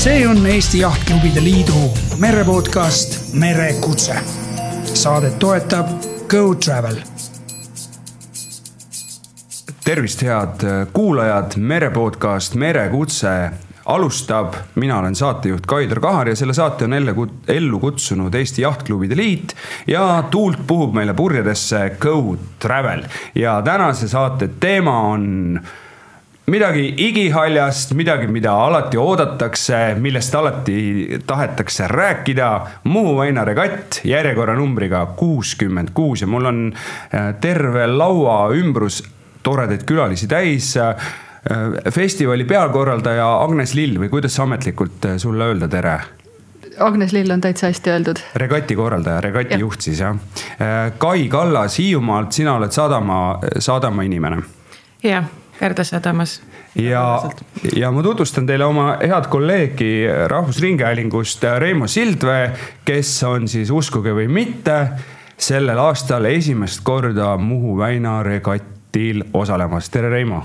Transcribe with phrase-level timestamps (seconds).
[0.00, 1.72] see on Eesti Jahtklubide Liidu
[2.18, 4.14] merepodcast Merekutse.
[4.84, 5.86] saadet toetab
[6.28, 6.96] Go Travel.
[9.84, 13.50] tervist, head kuulajad, merepodcast Merekutse
[13.84, 19.16] alustab, mina olen saatejuht Kaidar Kahar ja selle saate on ellu, ellu kutsunud Eesti Jahtklubide
[19.16, 23.04] Liit ja tuult puhub meile purjedesse Go Travel
[23.34, 25.60] ja tänase saate teema on
[26.50, 32.50] midagi igihaljast, midagi, mida alati oodatakse, millest alati tahetakse rääkida.
[32.84, 39.02] Muhu väina regatt järjekorranumbriga kuuskümmend kuus ja mul on äh, terve laua ümbrus
[39.42, 41.10] toredaid külalisi täis äh,
[41.90, 45.98] festivali pealkorraldaja Agnes Lill või kuidas ametlikult äh, sulle öelda tere?
[46.80, 48.22] Agnes Lill on täitsa hästi öeldud.
[48.34, 49.60] regati korraldaja, regati ja.
[49.60, 50.16] juht siis jah.
[50.98, 53.20] Kai Kallas Hiiumaalt, sina oled sadama,
[53.58, 54.42] sadama inimene.
[55.04, 55.28] jah
[55.60, 56.42] Kärda sadamas.
[56.74, 57.22] ja,
[57.76, 62.46] ja ma tutvustan teile oma head kolleegi Rahvusringhäälingust, Reimo Sildvee,
[62.84, 64.78] kes on siis uskuge või mitte,
[65.36, 70.40] sellel aastal esimest korda Muhu väina regatil osalemas, tere Reimo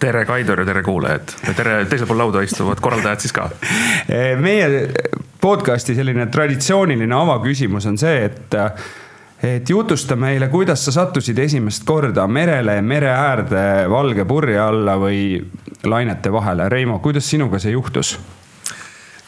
[0.00, 3.48] tere, Kaidor ja tere kuulajad ja tere teisel pool lauda istuvad korraldajad siis ka.
[4.40, 4.88] meie
[5.40, 8.60] podcast'i selline traditsiooniline avaküsimus on see, et
[9.42, 15.40] et jutusta meile, kuidas sa sattusid esimest korda merele, mere äärde, valge purje alla või
[15.84, 16.68] lainete vahele.
[16.68, 18.18] Reimo, kuidas sinuga see juhtus?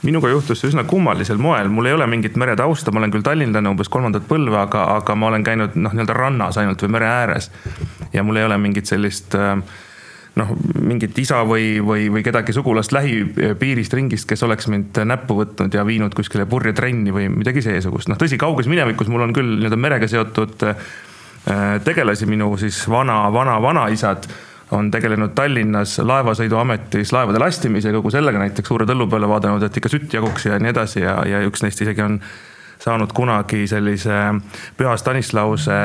[0.03, 3.71] minuga juhtus see üsna kummalisel moel, mul ei ole mingit meretausta, ma olen küll tallinlane
[3.71, 7.51] umbes kolmandat põlve, aga, aga ma olen käinud noh, nii-öelda rannas ainult või mere ääres.
[8.13, 9.63] ja mul ei ole mingit sellist äh,
[10.41, 15.75] noh, mingit isa või, või, või kedagi sugulast lähipiirist ringist, kes oleks mind näppu võtnud
[15.75, 18.09] ja viinud kuskile purjetrenni või midagi seesugust.
[18.09, 20.87] noh, tõsi, kauges minevikus mul on küll nii-öelda merega seotud äh,
[21.85, 24.31] tegelasi, minu siis vana, vana, vanaisad
[24.73, 29.77] on tegelenud Tallinnas laevasõiduametis laevade lastimise ja kogu sellega näiteks suure tõllu peale vaadanud, et
[29.77, 32.17] ikka sütt jaguks ja nii edasi ja, ja üks neist isegi on
[32.83, 34.19] saanud kunagi sellise
[34.79, 35.79] Püha Stanislause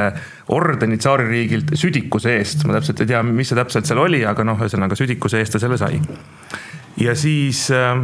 [0.53, 2.65] ordeni tsaaririigilt südikuse eest.
[2.65, 5.61] ma täpselt ei tea, mis see täpselt seal oli, aga noh, ühesõnaga südikuse eest ta
[5.61, 6.01] selle sai.
[7.01, 8.01] ja siis äh,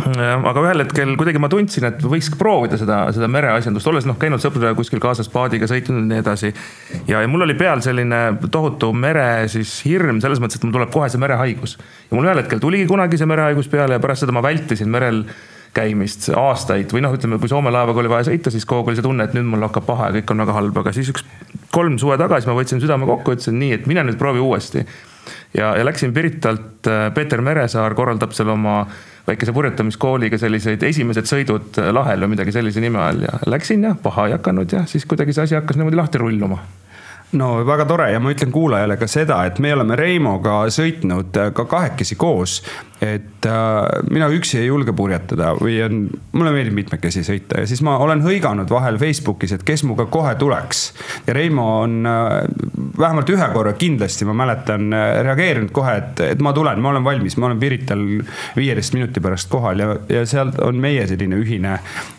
[0.00, 4.42] aga ühel hetkel kuidagi ma tundsin, et võiks proovida seda, seda mereasjandust, olles noh, käinud
[4.42, 6.52] sõpradega kuskil kaasas paadiga, sõitnud ja nii edasi.
[7.08, 10.92] ja, ja mul oli peal selline tohutu mere siis hirm selles mõttes, et mul tuleb
[10.94, 11.76] kohe see merehaigus.
[12.08, 15.24] ja mul ühel hetkel tuligi kunagi see merehaigus peale ja pärast seda ma vältisin merel
[15.74, 18.98] käimist aastaid või noh, ütleme, kui Soome laevaga oli vaja sõita, siis kogu aeg oli
[18.98, 21.24] see tunne, et nüüd mul hakkab paha ja kõik on väga halb, aga siis üks
[21.70, 24.84] kolm suve tagasi ma võtsin südame kokku, ütlesin nii, et mine nüüd proovi uuesti.
[25.54, 28.82] ja, ja läksin Piritalt, äh, Peeter Meresaar korraldab seal oma
[29.28, 34.26] väikese purjetamiskooliga selliseid esimesed sõidud lahel või midagi sellise nime all ja läksin ja paha
[34.26, 36.58] ei hakanud ja siis kuidagi see asi hakkas niimoodi lahti rulluma
[37.38, 41.64] no väga tore ja ma ütlen kuulajale ka seda, et me oleme Reimoga sõitnud ka
[41.64, 42.60] kahekesi koos
[43.00, 46.02] et äh, mina üksi ei julge purjetada või on,
[46.36, 50.34] mulle meeldib mitmekesi sõita ja siis ma olen hõiganud vahel Facebookis, et kes minuga kohe
[50.40, 50.82] tuleks.
[51.26, 52.36] ja Reimo on äh,
[52.98, 57.04] vähemalt ühe korra kindlasti, ma mäletan äh,, reageerinud kohe, et, et ma tulen, ma olen
[57.04, 58.04] valmis, ma olen Pirital
[58.56, 61.78] viieteist minuti pärast kohal ja, ja seal on meie selline ühine,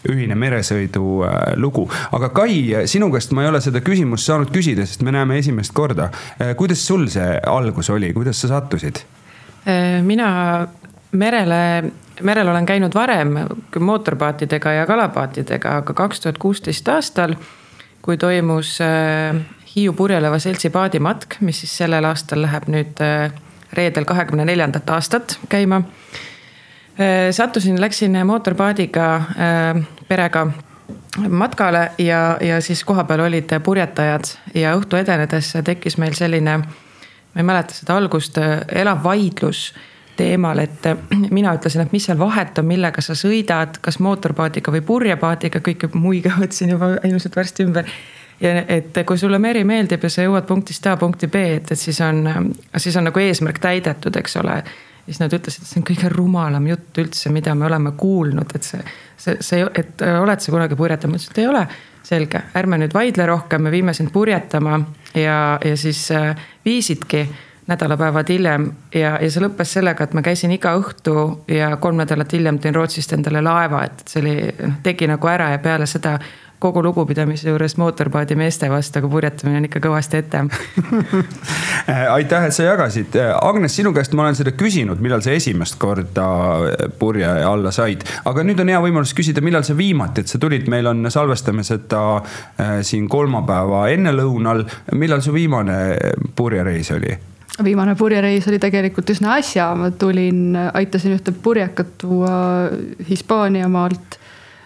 [0.09, 1.85] ühine meresõidu äh, lugu.
[2.11, 5.75] aga Kai, sinu käest ma ei ole seda küsimust saanud küsida, sest me näeme esimest
[5.77, 6.09] korda.
[6.41, 9.05] Äh, kuidas sul see algus oli, kuidas sa sattusid?
[9.67, 10.67] Äh, mina
[11.11, 11.91] merele,
[12.21, 13.35] merel olen käinud varem
[13.79, 17.35] mootorpaatidega ja kalapaatidega, aga kaks tuhat kuusteist aastal,
[18.01, 19.37] kui toimus äh,
[19.75, 23.29] Hiiu purjeleva seltsi paadimatk, mis siis sellel aastal läheb nüüd äh,
[23.73, 25.81] reedel kahekümne neljandat aastat käima.
[27.31, 29.05] sattusin, läksin mootorpaadiga
[30.07, 30.41] perega
[31.29, 36.59] matkale ja, ja siis kohapeal olid purjetajad ja õhtu edenedes tekkis meil selline
[37.33, 39.71] ma ei mäleta seda algust, äh, elav vaidlus
[40.17, 40.97] teemal, et äh,
[41.37, 45.87] mina ütlesin, et mis seal vahet on, millega sa sõidad, kas mootorpaadiga või purjepaadiga, kõik
[45.93, 47.89] muigavad siin juba ilmselt varsti ümber.
[48.41, 51.79] ja et kui sulle meri meeldib ja sa jõuad punktist A punkti B, et, et
[51.79, 54.63] siis on, siis on nagu eesmärk täidetud, eks ole.
[55.05, 58.63] siis nad ütlesid, et see on kõige rumalam jutt üldse, mida me oleme kuulnud, et
[58.63, 58.83] see,
[59.17, 61.65] see, see, et oled sa kunagi purjetanud, ma ütlesin, et ei ole
[62.03, 64.79] selge, ärme nüüd vaidle rohkem, me viime sind purjetama
[65.15, 67.25] ja, ja siis äh, viisidki
[67.67, 71.15] nädalapäevad hiljem ja, ja see lõppes sellega, et ma käisin iga õhtu
[71.51, 75.51] ja kolm nädalat hiljem tõin Rootsist endale laeva, et see oli, noh tegi nagu ära
[75.53, 76.17] ja peale seda
[76.61, 80.43] kogu lugupidamise juures mootorpaadi meeste vastu, aga purjetamine on ikka kõvasti ette
[82.17, 83.17] aitäh, et sa jagasid.
[83.41, 86.27] Agnes, sinu käest ma olen seda küsinud, millal sa esimest korda
[86.99, 90.69] purje alla said, aga nüüd on hea võimalus küsida, millal sa viimati, et sa tulid,
[90.71, 94.65] meil on, salvestame seda äh, siin kolmapäeva ennelõunal.
[94.95, 95.81] millal su viimane
[96.35, 97.17] purjereis oli?
[97.63, 102.33] viimane purjereis oli tegelikult üsna äsja, ma tulin, aitasin ühte purjekat tuua
[103.09, 104.20] Hispaaniamaalt.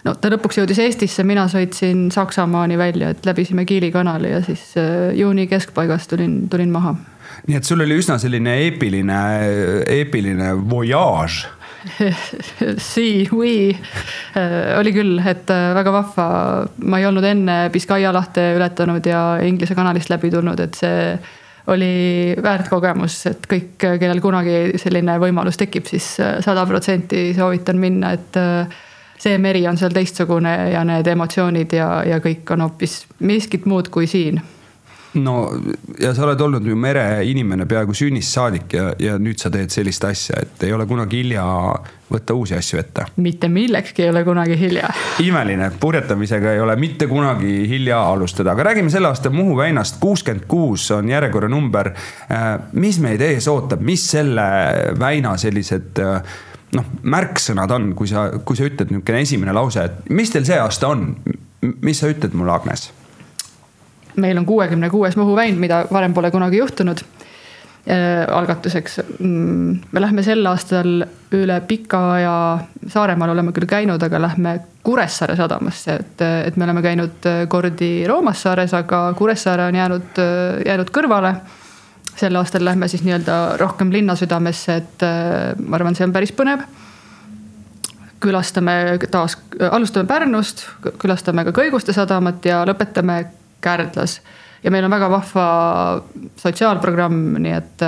[0.06, 4.70] No ta lõpuks jõudis Eestisse, mina sõitsin Saksamaani välja, et läbisime Kiili kanali ja siis
[4.80, 6.94] äh, juuni keskpaigas tulin, tulin maha.
[7.46, 9.20] nii et sul oli üsna selline eepiline,
[9.98, 11.52] eepiline voyage.
[12.82, 13.70] Si, oui,
[14.34, 16.28] äh, oli küll, et äh, väga vahva,
[16.82, 21.12] ma ei olnud enne Biscaya lahte ületanud ja Inglise kanalist läbi tulnud, et see
[21.70, 28.12] oli väärt kogemus, et kõik, kellel kunagi selline võimalus tekib siis, sada protsenti soovitan minna,
[28.14, 28.38] et
[29.18, 33.88] see meri on seal teistsugune ja need emotsioonid ja, ja kõik on hoopis miskit muud
[33.92, 34.42] kui siin
[35.20, 35.50] no
[36.00, 40.04] ja sa oled olnud ju mereinimene peaaegu sünnist saadik ja, ja nüüd sa teed sellist
[40.04, 41.44] asja, et ei ole kunagi hilja
[42.10, 43.06] võtta uusi asju ette.
[43.22, 44.90] mitte millekski ei ole kunagi hilja.
[45.24, 50.46] imeline, purjetamisega ei ole mitte kunagi hilja alustada, aga räägime selle aasta Muhu väinast, kuuskümmend
[50.48, 51.92] kuus on järjekorranumber.
[52.30, 54.46] Äh, mis meid ees ootab, mis selle
[54.98, 56.36] väina sellised äh,
[56.76, 60.60] noh, märksõnad on, kui sa, kui sa ütled niisugune esimene lause, et mis teil see
[60.60, 61.08] aasta on?
[61.82, 62.90] mis sa ütled mulle, Agnes?
[64.16, 68.24] meil on kuuekümne kuues Muhu väin, mida varem pole kunagi juhtunud äh,.
[68.32, 71.04] algatuseks mm,, me lähme sel aastal
[71.36, 72.36] üle pika aja,
[72.88, 78.44] Saaremaal oleme küll käinud, aga lähme Kuressaare sadamasse, et, et me oleme käinud kordi Roomas
[78.46, 80.20] saares, aga Kuressaare on jäänud,
[80.66, 81.34] jäänud kõrvale
[82.16, 86.66] sel aastal lähme siis nii-öelda rohkem linnasüdamesse, et äh, ma arvan, see on päris põnev.
[88.20, 89.36] külastame taas,
[89.70, 90.64] alustame Pärnust,
[90.98, 93.26] külastame ka Kõiguste sadamat ja lõpetame
[93.60, 94.20] Kärdlas.
[94.62, 95.46] ja meil on väga vahva
[96.40, 97.82] sotsiaalprogramm, nii et,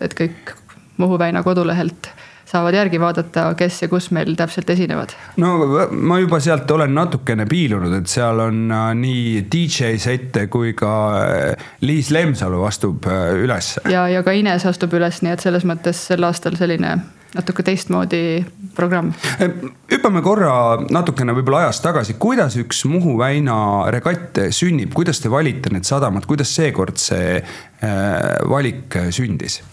[0.00, 0.54] et kõik
[0.96, 2.08] Muhu väina kodulehelt
[2.54, 5.14] saavad järgi vaadata, kes ja kus meil täpselt esinevad.
[5.42, 5.54] no
[5.90, 10.92] ma juba sealt olen natukene piilunud, et seal on äh, nii DJ sette kui ka
[11.24, 13.74] äh, Liis Lemsalu astub äh, üles.
[13.90, 16.96] ja, ja ka Ines astub üles, nii et selles mõttes sel aastal selline
[17.34, 18.44] natuke teistmoodi
[18.76, 19.10] programm.
[19.90, 20.54] hüppame korra
[20.94, 23.56] natukene võib-olla ajas tagasi, kuidas üks Muhu väina
[23.90, 27.40] regatt sünnib, kuidas te valite need sadamad, kuidas seekord see
[28.48, 29.64] valik sündis?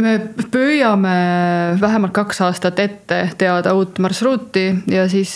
[0.00, 0.18] Me
[0.52, 1.16] püüame
[1.80, 5.32] vähemalt kaks aastat ette teada uut marsruuti ja siis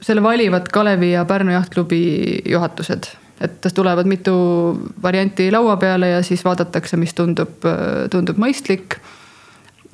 [0.00, 2.02] selle valivad Kalevi ja Pärnu jahtklubi
[2.50, 4.32] juhatused et tulevad mitu
[5.02, 7.64] varianti laua peale ja siis vaadatakse, mis tundub,
[8.10, 8.98] tundub mõistlik.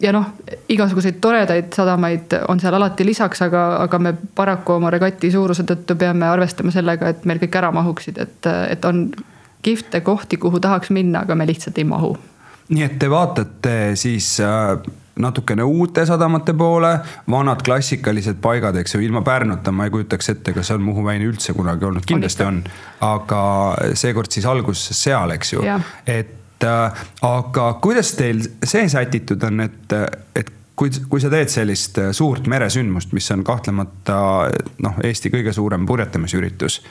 [0.03, 0.27] ja noh,
[0.69, 5.97] igasuguseid toredaid sadamaid on seal alati lisaks, aga, aga me paraku oma regati suuruse tõttu
[5.97, 9.09] peame arvestama sellega, et meil kõik ära mahuksid, et, et on
[9.63, 12.17] kihvte kohti, kuhu tahaks minna, aga me lihtsalt ei mahu.
[12.69, 16.91] Nii et te vaatate siis äh natukene uute sadamate poole,
[17.31, 21.29] vanad klassikalised paigad, eks ju, ilma Pärnuta ma ei kujutaks ette, kas on Muhu väini
[21.29, 22.61] üldse kunagi olnud, kindlasti on.
[23.05, 23.41] aga
[23.97, 25.65] seekord siis algus seal, eks ju,
[26.05, 29.97] et äh, aga kuidas teil see sätitud on, et,
[30.37, 34.19] et kui, kui sa teed sellist suurt meresündmust, mis on kahtlemata
[34.85, 36.83] noh, Eesti kõige suurem purjetamisüritus.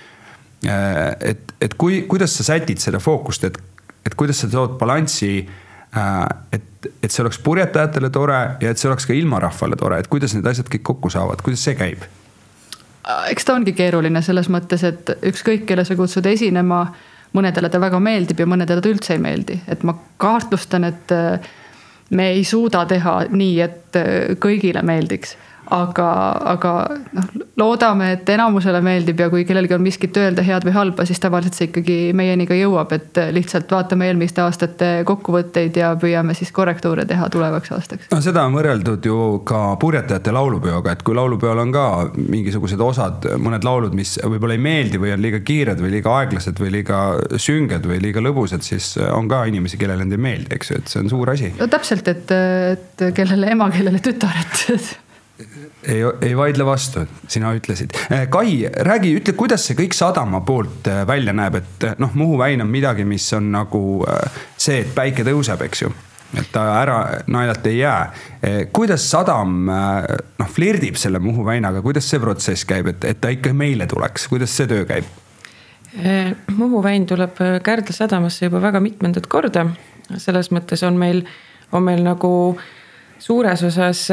[0.65, 3.61] Äh, et, et kui, kuidas sa sätid seda fookust, et,
[4.01, 5.61] et kuidas sa tood balanssi Äh,
[6.51, 10.35] et, et see oleks purjetajatele tore ja et see oleks ka ilmarahvale tore, et kuidas
[10.35, 12.05] need asjad kõik kokku saavad, kuidas see käib?
[12.05, 16.85] Äh, eks ta ongi keeruline selles mõttes, et ükskõik, kelle sa kutsud esinema,
[17.35, 21.49] mõnedele ta väga meeldib ja mõnedele ta üldse ei meeldi, et ma kahtlustan, et äh,
[22.15, 23.97] me ei suuda teha nii, et
[24.41, 25.33] kõigile meeldiks
[25.73, 26.09] aga,
[26.53, 26.73] aga
[27.15, 31.21] noh, loodame, et enamusele meeldib ja kui kellelgi on miskit öelda, head või halba, siis
[31.23, 36.51] tavaliselt see ikkagi meieni ka jõuab, et lihtsalt vaatame eelmiste aastate kokkuvõtteid ja püüame siis
[36.55, 38.09] korrektuure teha tulevaks aastaks.
[38.11, 41.85] no seda on võrreldud ju ka purjetajate laulupeoga, et kui laulupeol on ka
[42.17, 46.59] mingisugused osad, mõned laulud, mis võib-olla ei meeldi või on liiga kiired või liiga aeglased
[46.61, 47.01] või liiga
[47.41, 50.91] sünged või liiga lõbusad, siis on ka inimesi, kellele need ei meeldi, eks ju, et
[50.91, 51.53] see on suur asi.
[51.59, 52.35] no täpselt, et,
[52.75, 54.93] et kellele ema, kellele tütar, et
[55.87, 57.95] ei, ei vaidle vastu, sina ütlesid.
[58.11, 62.13] Eh, Kai, räägi, ütle, kuidas see kõik sadama poolt eh, välja näeb, et eh, noh,
[62.15, 63.81] Muhu väin on midagi, mis on nagu
[64.57, 65.93] see, et päike tõuseb, eks ju
[66.35, 66.95] et ta ära
[67.31, 68.63] naljalt ei jää.
[68.75, 73.53] kuidas sadam noh, flirdib selle Muhu väinaga, kuidas see protsess käib, et, et ta ikka
[73.55, 75.07] meile tuleks, kuidas see töö käib?
[76.57, 79.67] Muhu väin tuleb Kärdla sadamasse juba väga mitmendat korda.
[80.17, 81.23] selles mõttes on meil,
[81.71, 82.33] on meil nagu
[83.21, 84.03] suures osas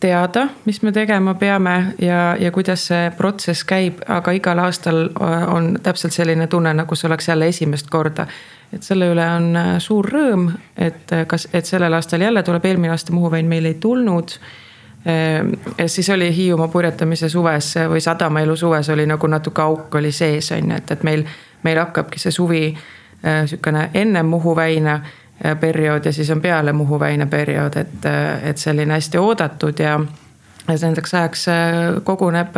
[0.00, 5.44] teada, mis me tegema peame ja, ja kuidas see protsess käib, aga igal aastal äh,
[5.54, 8.26] on täpselt selline tunne, nagu see oleks jälle esimest korda.
[8.72, 12.64] et selle üle on äh, suur rõõm, et äh, kas, et sellel aastal jälle tuleb,
[12.64, 14.38] eelmine aasta Muhu vein meil ei tulnud.
[15.86, 20.70] siis oli Hiiumaa purjetamise suves või sadamaelu suves oli nagu natuke auk oli sees, on
[20.70, 21.24] ju, et, et meil,
[21.62, 22.76] meil hakkabki see suvi
[23.46, 25.00] sihukene enne Muhu väina
[25.60, 28.08] periood ja siis on peale Muhu väina periood, et,
[28.42, 30.00] et selline hästi oodatud ja
[30.68, 31.46] ja nendeks ajaks
[32.04, 32.56] koguneb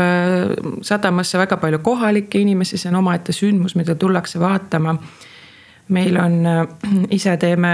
[0.82, 4.96] sadamasse väga palju kohalikke inimesi, see on omaette sündmus, mida tullakse vaatama.
[5.92, 6.34] Meil on,
[7.10, 7.70] ise teeme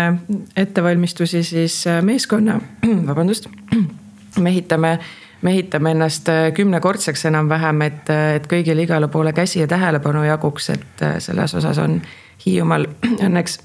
[0.57, 2.61] ettevalmistusi siis meeskonna,
[3.09, 3.49] vabandust,
[4.47, 4.99] mehitame
[5.43, 11.55] mehitame ennast kümnekordseks enam-vähem, et, et kõigile igale poole käsi ja tähelepanu jaguks, et selles
[11.55, 12.00] osas on
[12.47, 12.88] Hiiumaal
[13.29, 13.61] õnneks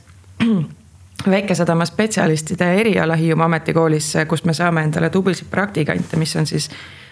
[1.29, 6.69] väikesadama spetsialistide eriala Hiiumaa Ametikoolis, kus me saame endale tublisid praktikante, mis on siis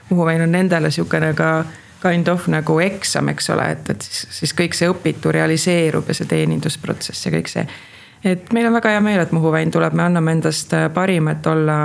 [0.10, 1.64] Muhu Väin on nendele sihukene ka
[2.02, 6.18] kind of nagu eksam, eks ole, et, et siis, siis kõik see õpitu realiseerub ja
[6.18, 7.66] see teenindusprotsess ja kõik see.
[8.26, 11.48] Et meil on väga hea meel, et Muhu väin tuleb, me anname endast parima, et
[11.48, 11.78] olla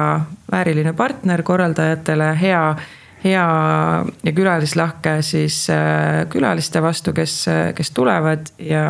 [0.52, 2.62] vääriline partner korraldajatele, hea,
[3.26, 3.46] hea
[4.24, 7.38] ja külalislahke siis äh, külaliste vastu, kes,
[7.76, 8.86] kes tulevad ja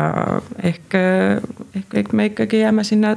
[0.63, 3.15] ehk, ehk, ehk me ikkagi jääme sinna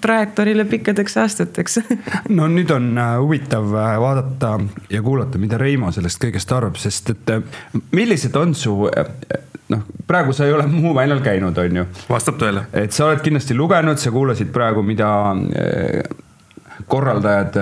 [0.00, 1.80] trajektoorile pikkadeks aastateks
[2.38, 4.56] no nüüd on äh, huvitav vaadata
[4.90, 7.34] ja kuulata, mida Reimo sellest kõigest arvab, sest et
[7.92, 8.76] millised on su
[9.70, 11.86] noh, praegu sa ei ole Muhu väinal käinud, on ju.
[12.10, 12.66] vastab tõele.
[12.72, 15.10] et sa oled kindlasti lugenud, sa kuulasid praegu, mida
[16.90, 17.56] korraldajad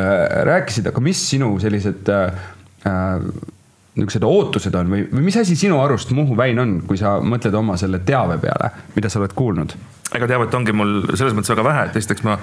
[0.49, 2.47] rääkisid, aga mis sinu sellised äh,
[2.85, 7.55] niisugused ootused on või, või mis asi sinu arust Muhu väin on, kui sa mõtled
[7.59, 9.75] oma selle teave peale, mida sa oled kuulnud?
[10.15, 12.39] ega teavet ongi mul selles mõttes väga vähe, et esiteks ma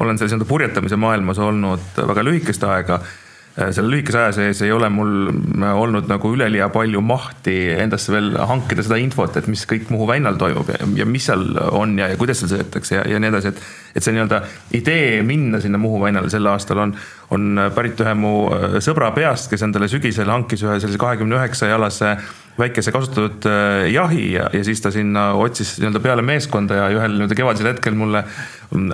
[0.00, 3.21] olen selles nii-öelda purjetamise maailmas olnud väga lühikest aega Äh,
[3.52, 8.30] selle lühikese aja sees ei ole mul äh, olnud nagu üleliia palju mahti endasse veel
[8.48, 12.08] hankida seda infot, et mis kõik Muhu väinal toimub ja, ja mis seal on ja,
[12.08, 13.60] ja kuidas seal sõidetakse ja, ja nii edasi, et.
[13.92, 14.40] et see nii-öelda
[14.78, 16.94] idee minna sinna Muhu väinale sel aastal on,
[17.36, 21.68] on pärit ühe mu äh, sõbra peast, kes endale sügisel hankis ühe sellise kahekümne üheksa
[21.68, 22.16] jalase
[22.58, 23.46] väikese kasutatud
[23.88, 27.96] jahi ja, ja siis ta sinna otsis nii-öelda peale meeskonda ja ühel nii-öelda kevadisel hetkel
[27.96, 28.24] mulle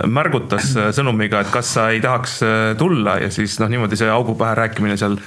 [0.07, 4.11] märgutas äh, sõnumiga, et kas sa ei tahaks äh, tulla ja siis noh, niimoodi see
[4.11, 5.19] augu pähe rääkimine seal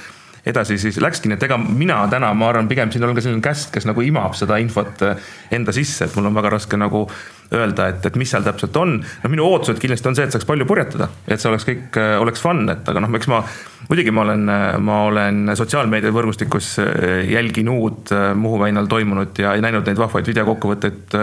[0.46, 3.44] edasi siis läkski, nii et ega mina täna, ma arvan, pigem siin olen ka selline
[3.44, 7.04] käst, kes nagu imab seda infot äh, enda sisse, et mul on väga raske nagu
[7.52, 8.96] öelda, et, et mis seal täpselt on.
[8.98, 12.42] no minu ootused kindlasti on see, et saaks palju purjetada, et see oleks kõik, oleks
[12.42, 13.42] fun, et aga noh, eks ma
[13.90, 14.50] muidugi ma olen,
[14.82, 16.74] ma olen sotsiaalmeedia võrgustikus
[17.28, 21.16] jälginud Muhu väinal toimunut ja näinud neid vahvaid videokokkuvõtteid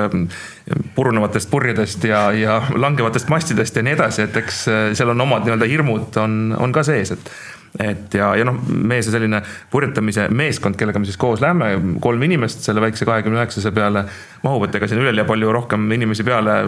[0.96, 4.66] purunevatest purjedest ja, ja langevatest mastidest ja nii edasi, et eks
[5.00, 7.34] seal on omad nii-öelda hirmud on, on ka sees, et
[7.78, 11.72] et ja, ja noh, meie see selline purjetamise meeskond, kellega me siis koos lähme,
[12.02, 14.06] kolm inimest selle väikse kahekümne üheksase peale
[14.44, 16.64] mahub, et ega siin üleliia palju rohkem inimesi peale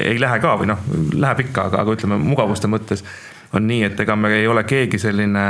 [0.00, 0.82] ei lähe ka või noh,
[1.14, 3.04] läheb ikka, aga, aga ütleme mugavuste mõttes
[3.54, 5.46] on nii, et ega me ei ole keegi selline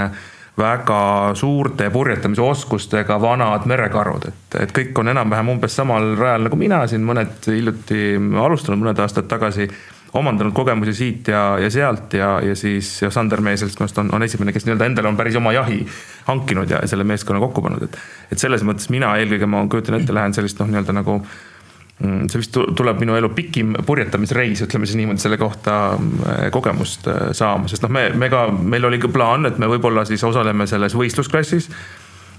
[0.58, 6.58] väga suurte purjetamise oskustega vanad merekarud, et, et kõik on enam-vähem umbes samal rajal nagu
[6.60, 9.70] mina siin mõned hiljuti alustanud mõned aastad tagasi
[10.12, 14.22] omandanud kogemusi siit ja, ja sealt ja, ja siis ja Sander meie seltskonnast on, on
[14.22, 15.80] esimene, kes nii-öelda endale on päris oma jahi
[16.26, 17.96] hankinud ja selle meeskonna kokku pannud, et.
[18.32, 22.42] et selles mõttes mina eelkõige ma kujutan ette, lähen sellist noh, nii-öelda nagu mm, see
[22.42, 27.72] vist tuleb minu elu pikim purjetamisreis, ütleme siis niimoodi selle kohta mm, kogemust äh, saama,
[27.72, 30.96] sest noh, me, me ka, meil oli ka plaan, et me võib-olla siis osaleme selles
[30.98, 31.72] võistlusklassis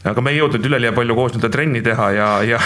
[0.09, 2.59] aga me ei jõudnud üleliia palju koos nii-öelda trenni teha ja, ja,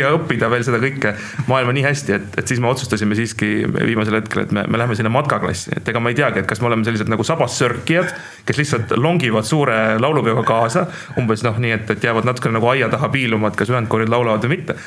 [0.00, 1.12] ja õppida veel seda kõike
[1.50, 4.96] maailma nii hästi, et, et siis me otsustasime siiski viimasel hetkel, et me, me läheme
[4.98, 8.14] sinna matkaklassi, et ega ma ei teagi, et kas me oleme sellised nagu sabassörkijad,
[8.48, 10.86] kes lihtsalt longivad suure laulupeoga kaasa.
[11.20, 14.46] umbes noh, nii et, et jäävad natukene nagu aia taha piiluma, et kas ühendkoorid laulavad
[14.46, 14.80] või mitte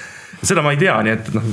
[0.44, 1.46] seda ma ei tea, nii et noh,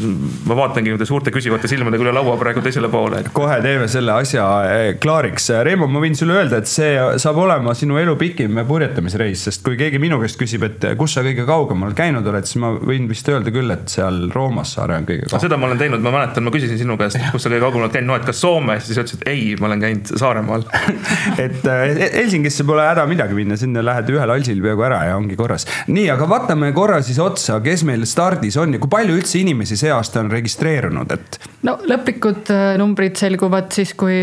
[0.50, 3.30] ma vaatangi nende suurte küsivate silmadega üle laua praegu teisele poole et....
[3.34, 5.50] kohe teeme selle asja eh, klaariks.
[5.66, 6.92] Reimo, ma võin sulle öelda, et see
[7.22, 11.24] saab olema sinu elu pikim purjetamisreis, sest kui keegi minu käest küsib, et kus sa
[11.26, 15.08] kõige kaugemal käinud oled, siis ma võin vist öelda küll, et seal Roomas saare on
[15.08, 15.44] kõige kaugemal.
[15.46, 17.96] seda ma olen teinud, ma mäletan, ma küsisin sinu käest, kus sa kõige kaugemal oled
[17.96, 20.66] käinud, no et kas Soomes, siis sa ütlesid ei, ma olen käinud Saaremaal
[21.46, 25.38] et eh, Helsingisse pole häda midagi minna, sinna lähed ühel halsil peaaegu ära ja ongi
[25.38, 25.66] korras.
[25.92, 29.78] nii, aga vaatame korra siis otsa, kes meil stardis on ja kui palju üldse inimesi
[29.78, 31.38] see aasta on registreerunud, et?
[31.66, 34.16] no lõplikud äh, numbrid selguvad siis, kui,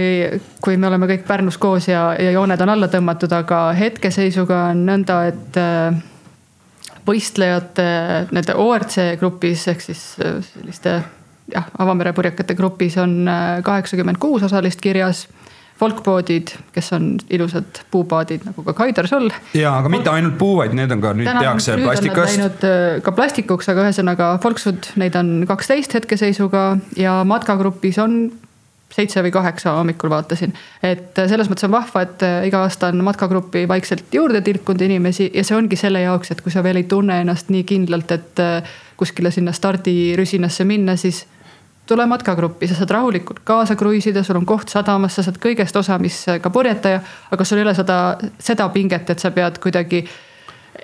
[0.63, 4.85] kui me oleme kõik Pärnus koos ja, ja jooned on alla tõmmatud, aga hetkeseisuga on
[4.89, 6.01] nõnda, et äh,
[7.07, 7.87] võistlejate
[8.35, 10.99] nende ORC grupis ehk siis äh, selliste
[11.53, 13.21] jah, avamere purjekate grupis on
[13.63, 15.27] kaheksakümmend kuus osalist kirjas
[15.79, 19.29] folkpoodid, kes on ilusad puupaadid nagu ka Kaidar sul.
[19.53, 22.34] ja, aga mitte ainult puu, vaid need on ka nüüd Täna, tehakse nüüd plastikast.
[22.34, 26.65] läinud äh, ka plastikuks, aga ühesõnaga folksud, neid on kaksteist hetkeseisuga
[26.98, 28.19] ja matkagrupis on
[28.93, 30.55] seitse või kaheksa hommikul vaatasin.
[30.81, 34.81] et äh, selles mõttes on vahva, et äh, iga aasta on matkagruppi vaikselt juurde tilkunud
[34.81, 38.17] inimesi ja see ongi selle jaoks, et kui sa veel ei tunne ennast nii kindlalt,
[38.17, 38.46] et
[38.98, 41.27] kuskile sinna stardirüsinasse minna, siis
[41.88, 45.98] tule matkagruppi, sa saad rahulikult kaasa kruiisida, sul on koht sadamas, sa saad kõigest osa,
[46.01, 47.01] mis ka purjetaja.
[47.32, 48.00] aga sul ei ole seda,
[48.39, 50.03] seda pinget, et sa pead kuidagi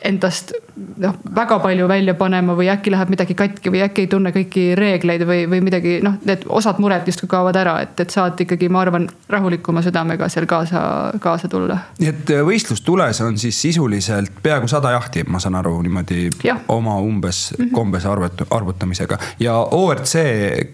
[0.03, 0.51] endast
[0.97, 4.63] noh, väga palju välja panema või äkki läheb midagi katki või äkki ei tunne kõiki
[4.77, 8.69] reegleid või, või midagi noh, need osad mured justkui kaovad ära, et, et saad ikkagi,
[8.73, 10.81] ma arvan, rahulikuma südamega seal kaasa,
[11.23, 11.77] kaasa tulla.
[12.01, 16.57] nii et äh, võistlustules on siis sisuliselt peaaegu sada jahti, ma saan aru niimoodi ja.
[16.73, 17.75] oma umbes mm -hmm.
[17.75, 20.17] kombes arvut-, arvutamisega ja ORC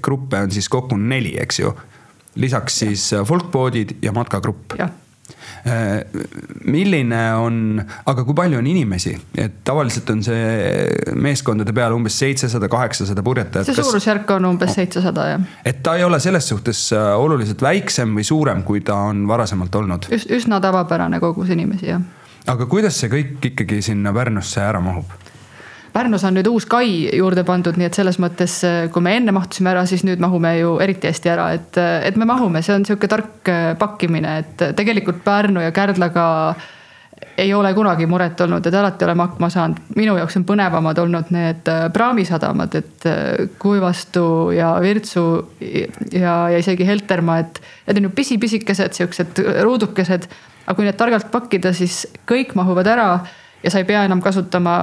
[0.02, 1.76] gruppe on siis kokku neli, eks ju
[2.36, 4.80] lisaks siis äh, folkboodid ja matkagrupp.
[4.80, 4.90] jah
[6.66, 12.70] milline on, aga kui palju on inimesi, et tavaliselt on see meeskondade peale umbes seitsesada,
[12.72, 13.70] kaheksasada purjetajat.
[13.70, 15.48] see suurusjärk on umbes seitsesada jah.
[15.66, 19.76] et ta ei ole selles suhtes äh, oluliselt väiksem või suurem, kui ta on varasemalt
[19.82, 20.28] olnud Üs?
[20.40, 22.06] üsna tavapärane kogus inimesi jah.
[22.48, 25.18] aga kuidas see kõik ikkagi sinna Pärnusse ära mahub?
[25.94, 28.60] Pärnus on nüüd uus kai juurde pandud, nii et selles mõttes,
[28.94, 32.28] kui me enne mahtusime ära, siis nüüd mahume ju eriti hästi ära, et, et me
[32.30, 36.28] mahume, see on sihuke tark äh, pakkimine, et tegelikult Pärnu ja Kärdlaga
[37.40, 39.82] ei ole kunagi muret olnud, et alati oleme hakkama saanud.
[39.96, 45.26] minu jaoks on põnevamad olnud need äh, praamisadamad, et äh, Kuivastu ja Virtsu
[46.14, 50.30] ja, ja isegi Heltermaa, et need on ju pisi-pisikesed siuksed ruudukesed.
[50.66, 53.12] aga kui need targalt pakkida, siis kõik mahuvad ära
[53.64, 54.74] ja sa ei pea enam kasutama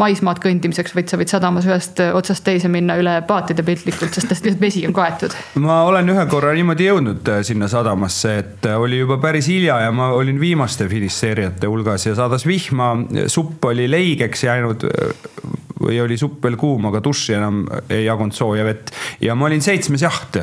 [0.00, 4.60] maismaad kõndimiseks, vaid sa võid sadamas ühest otsast teise minna üle paatide piltlikult, sest lihtsalt
[4.60, 5.34] vesi on kaetud.
[5.62, 9.80] ma olen ühe korra niimoodi jõudnud äh, sinna sadamasse, et äh, oli juba päris hilja
[9.86, 12.92] ja ma olin viimaste finišeerijate hulgas ja sadas vihma,
[13.32, 15.14] supp oli leigeks jäänud äh,
[15.76, 18.92] või oli supp veel kuum, aga duši enam ei jagunud sooja vett.
[19.20, 20.38] ja ma olin seitsmes jaht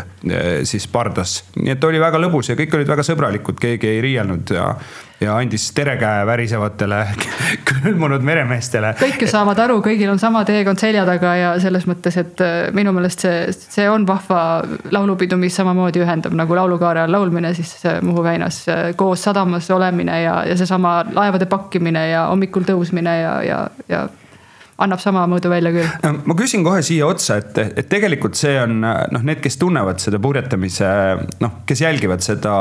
[0.69, 4.53] siis pardas, nii et oli väga lõbus ja kõik olid väga sõbralikud, keegi ei riielnud
[4.53, 4.67] ja
[5.21, 6.99] ja andis terekäe värisevatele
[7.69, 8.93] külmunud meremeestele.
[8.99, 12.55] kõik ju saavad aru, kõigil on sama teekond selja taga ja selles mõttes, et äh,
[12.75, 17.71] minu meelest see, see on vahva laulupidu, mis samamoodi ühendab nagu laulukaare all laulmine, siis
[18.01, 23.33] Muhu väinas äh, koos sadamas olemine ja, ja seesama laevade pakkimine ja hommikul tõusmine ja,
[23.45, 24.07] ja, ja
[24.81, 26.17] annab sama mõõdu välja küll.
[26.25, 30.19] ma küsin kohe siia otsa, et, et tegelikult see on noh, need, kes tunnevad seda
[30.23, 30.89] purjetamise
[31.43, 32.55] noh, kes jälgivad seda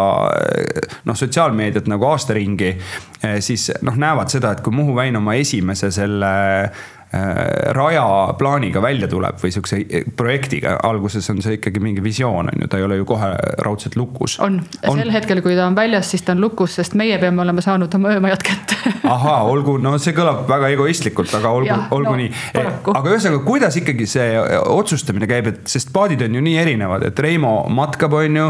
[1.08, 2.74] noh, sotsiaalmeediat nagu aastaringi,
[3.44, 6.32] siis noh, näevad seda, et kui Muhu Väin oma esimese selle
[7.76, 12.78] rajaplaaniga välja tuleb või sihukese projektiga, alguses on see ikkagi mingi visioon on ju, ta
[12.80, 13.28] ei ole ju kohe
[13.66, 14.38] raudselt lukus.
[14.40, 17.44] on, on., sel hetkel, kui ta on väljas, siis ta on lukus, sest meie peame
[17.44, 18.78] olema saanud oma öömajad kätte
[19.16, 22.32] ahaa, olgu, no see kõlab väga egoistlikult, aga olgu, olgu no, nii.
[22.94, 24.40] aga ühesõnaga, kuidas ikkagi see
[24.72, 28.48] otsustamine käib, et sest paadid on ju nii erinevad, et Reimo matkab, on ju.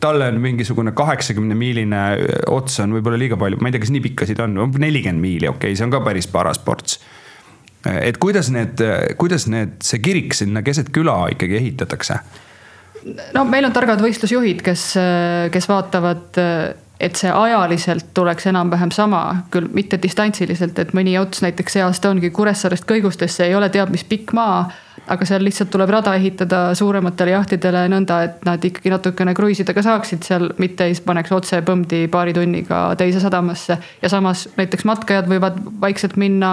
[0.00, 2.04] talle on mingisugune kaheksakümne miiline
[2.52, 5.72] ots on võib-olla liiga palju, ma ei tea, kas nii pikkasid on, nelikümmend miili, okei
[5.72, 7.00] okay,, see on ka päris paras ports
[7.92, 8.80] et kuidas need,
[9.20, 12.18] kuidas need, see kirik sinna keset küla ikkagi ehitatakse?
[13.34, 14.86] no meil on targad võistlusjuhid, kes,
[15.52, 16.38] kes vaatavad,
[17.04, 19.20] et see ajaliselt tuleks enam-vähem sama,
[19.52, 23.92] küll mitte distantsiliselt, et mõni ots näiteks see aasta ongi Kuressaarest Kõigustesse, ei ole teab
[23.92, 24.64] mis pikk maa
[25.08, 29.82] aga seal lihtsalt tuleb rada ehitada suurematele jahtidele nõnda, et nad ikkagi natukene kruiisida ka
[29.84, 33.76] saaksid seal, mitte ei paneks otse põmdi paari tunniga teise sadamasse.
[34.02, 36.52] ja samas näiteks matkajad võivad vaikselt minna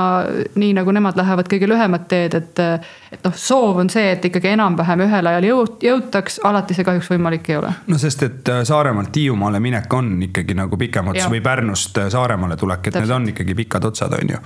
[0.55, 2.63] nii, nagu nemad lähevad kõige lühemat teed, et.
[3.11, 7.11] et noh, soov on see, et ikkagi enam-vähem ühel ajal jõut-, jõutaks, alati see kahjuks
[7.11, 7.71] võimalik ei ole.
[7.87, 12.09] no sest, et äh, Saaremaalt Hiiumaale minek on ikkagi nagu pikem ots või Pärnust äh,
[12.11, 13.07] Saaremaale tulek, et Täpselt.
[13.07, 14.41] need on ikkagi pikad otsad, on ju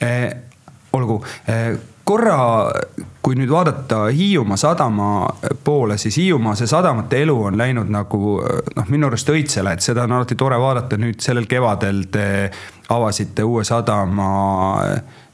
[0.00, 0.30] eh,.
[0.96, 2.38] olgu eh, korra,
[3.22, 5.08] kui nüüd vaadata Hiiumaa sadama
[5.64, 8.36] poole, siis Hiiumaa see sadamate elu on läinud nagu
[8.76, 10.98] noh, minu arust õitsele, et seda on alati tore vaadata.
[11.00, 12.26] nüüd sellel kevadel te
[12.94, 14.28] avasite uue sadama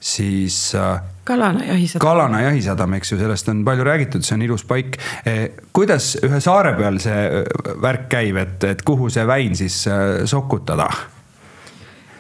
[0.01, 0.73] siis.
[1.25, 2.03] Kalana jahisadam.
[2.03, 4.97] Kalana jahisadam, eks ju, sellest on palju räägitud, see on ilus paik.
[5.73, 7.45] kuidas ühe saare peal see
[7.85, 9.85] värk käib, et, et kuhu see väin siis
[10.25, 10.89] sokutada?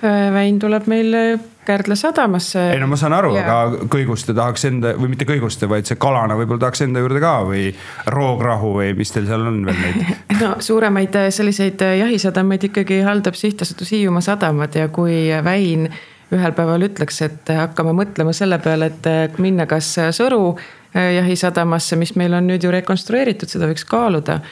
[0.02, 1.14] väin tuleb meil
[1.64, 2.72] Kärdla sadamasse.
[2.72, 6.34] ei no ma saan aru, aga Kõiguste tahaks enda või mitte Kõiguste, vaid see Kalana
[6.38, 7.68] võib-olla tahaks enda juurde ka või
[8.10, 10.10] Roograhu või mis teil seal on veel neid?
[10.42, 15.86] no suuremaid äh, selliseid äh, jahisadamaid ikkagi haldab sihtasutus Hiiumaa Sadamad ja kui Väin
[16.32, 20.56] ühel päeval ütleks, et hakkame mõtlema selle peale, et äh, minna kas Sõru
[20.92, 24.42] jahisadamasse, mis meil on nüüd ju rekonstrueeritud, seda võiks kaaluda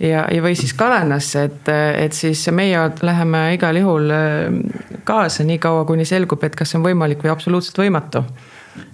[0.00, 1.72] ja, ja või siis Kalanasse, et,
[2.04, 6.80] et siis meie läheme igal juhul äh, kaasa nii kaua, kuni selgub, et kas see
[6.80, 8.24] on võimalik või absoluutselt võimatu.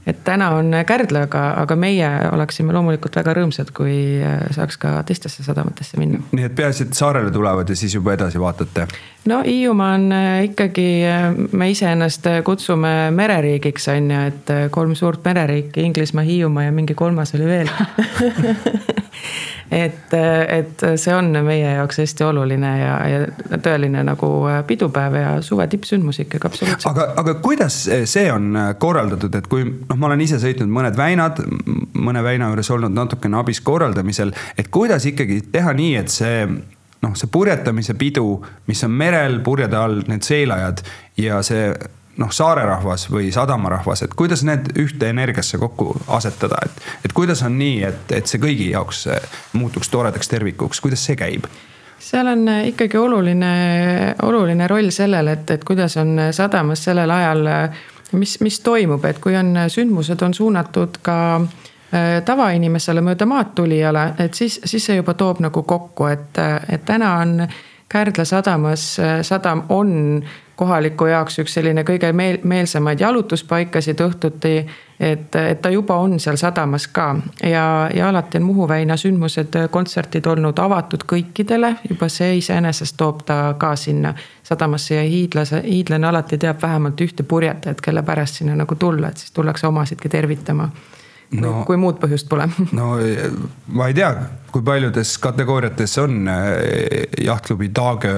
[0.07, 5.03] et täna on Kärdla, aga, aga meie oleksime loomulikult väga rõõmsad, kui äh, saaks ka
[5.07, 6.23] teistesse sadamatesse minna.
[6.33, 8.87] nii et peaasi, et saarele tulevad ja siis juba edasi vaatate?
[9.31, 10.89] no Hiiumaa on äh, ikkagi,
[11.53, 17.35] me iseennast kutsume mereriigiks on ju, et kolm suurt mereriiki, Inglismaa, Hiiumaa ja mingi kolmas
[17.35, 17.71] oli veel
[19.71, 20.15] et,
[20.49, 24.31] et see on meie jaoks hästi oluline ja, ja tõeline nagu
[24.67, 26.91] pidupäev ja suve tippsündmus ikkagi absoluutselt.
[26.93, 31.43] aga, aga kuidas see on korraldatud, et kui noh, ma olen ise sõitnud mõned väinad,
[31.95, 37.15] mõne väina juures olnud natukene abis korraldamisel, et kuidas ikkagi teha nii, et see noh,
[37.19, 40.83] see purjetamise pidu, mis on merel purjede all, need seilajad
[41.21, 41.71] ja see
[42.17, 47.59] noh, saarerahvas või sadamarahvas, et kuidas need ühte energiasse kokku asetada, et, et kuidas on
[47.59, 49.07] nii, et, et see kõigi jaoks
[49.53, 51.49] muutuks toredaks tervikuks, kuidas see käib?
[52.07, 53.53] seal on ikkagi oluline,
[54.23, 57.49] oluline roll sellel, et, et kuidas on sadamas sellel ajal,
[58.13, 64.11] mis, mis toimub, et kui on sündmused on suunatud ka äh, tavainimesele mööda maad tulijale,
[64.23, 67.41] et siis, siis see juba toob nagu kokku, et, et täna on
[67.87, 70.25] Kärdla sadamas, sadam on
[70.57, 74.57] kohaliku jaoks üks selline kõige meel, meelsamaid jalutuspaikasid õhtuti.
[75.01, 79.59] et, et ta juba on seal sadamas ka ja, ja alati on Muhu väina sündmused,
[79.71, 86.09] kontserdid olnud avatud kõikidele, juba see iseenesest toob ta ka sinna sadamasse ja hiidlase, hiidlane
[86.09, 90.71] alati teab vähemalt ühte purjetajat, kelle pärast sinna nagu tulla, et siis tullakse omasidki tervitama
[91.35, 92.47] no, kui muud põhjust pole.
[92.79, 92.95] no
[93.77, 94.11] ma ei tea,
[94.57, 98.13] kui paljudes kategooriates on eh, jahtklubi Taage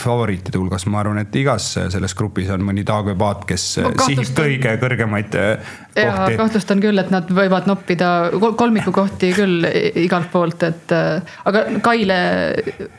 [0.00, 4.34] favoriitide hulgas, ma arvan, et igas selles grupis on mõni Taage paat, kes no, sihib
[4.36, 6.36] kõige kõrgemaid eh, kohti.
[6.40, 8.10] kahtlustan küll, et nad võivad noppida
[8.58, 9.64] kolmiku kohti küll
[10.02, 12.18] igalt poolt, et äh, aga Kaile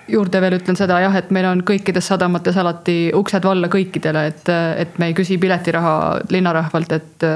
[0.10, 4.52] juurde veel ütlen seda jah, et meil on kõikides sadamates alati uksed valla kõikidele, et,
[4.86, 5.94] et me ei küsi piletiraha
[6.34, 7.28] linnarahvalt, et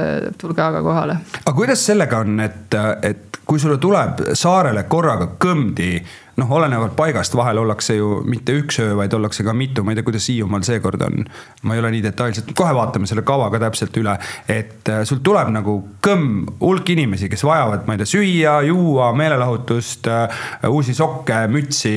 [0.41, 1.19] tulge aga kohale.
[1.43, 5.98] aga kuidas sellega on, et, et kui sulle tuleb saarele korraga kõmdi
[6.36, 10.00] noh, olenevalt paigast, vahel ollakse ju mitte üks öö, vaid ollakse ka mitu, ma ei
[10.00, 11.24] tea, kuidas Hiiumaal seekord on.
[11.63, 14.17] ma ei ole nii detailselt, kohe vaatame selle kava ka täpselt üle,
[14.52, 19.10] et äh, sul tuleb nagu kõmm, hulk inimesi, kes vajavad, ma ei tea, süüa, juua,
[19.17, 21.95] meelelahutust, äh, uusi sokke, mütsi.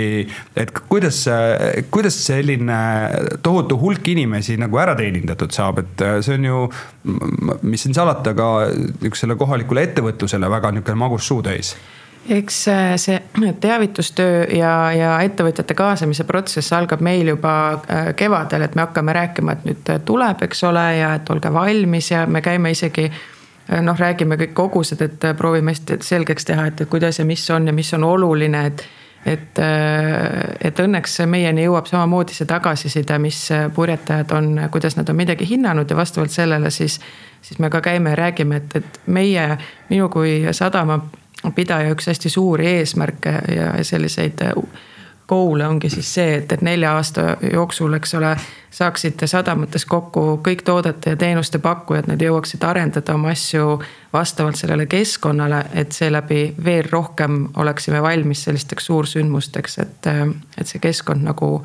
[0.56, 2.78] et kuidas, äh, kuidas selline
[3.42, 6.64] tohutu hulk inimesi nagu ära teenindatud saab, et see on ju,
[7.66, 11.74] mis siin salata, ka niisugusele kohalikule ettevõtlusele väga niisugune magus suutäis
[12.28, 13.22] eks äh, see
[13.60, 19.56] teavitustöö ja, ja ettevõtjate kaasamise protsess algab meil juba äh, kevadel, et me hakkame rääkima,
[19.56, 23.98] et nüüd tuleb, eks ole, ja et olge valmis ja me käime isegi äh, noh,
[23.98, 27.92] räägime kõik kogused, et proovime hästi selgeks teha, et kuidas ja mis on ja mis
[27.96, 28.88] on oluline, et
[29.26, 29.58] et,
[30.64, 33.40] et õnneks meieni jõuab samamoodi see tagasiside, mis
[33.74, 37.00] purjetajad on, kuidas nad on midagi hinnanud ja vastavalt sellele siis,
[37.42, 39.48] siis me ka käime ja räägime, et, et meie,
[39.90, 41.00] minu kui sadama
[41.54, 44.40] pidaja üks hästi suuri eesmärke ja selliseid
[45.28, 48.30] goal'e ongi siis see, et, et nelja aasta jooksul, eks ole,
[48.72, 53.76] saaksid sadamates kokku kõik toodete ja teenuste pakkujad, nad jõuaksid arendada oma asju
[54.12, 60.10] vastavalt sellele keskkonnale, et seeläbi veel rohkem oleksime valmis sellisteks suursündmusteks, et,
[60.56, 61.58] et see keskkond nagu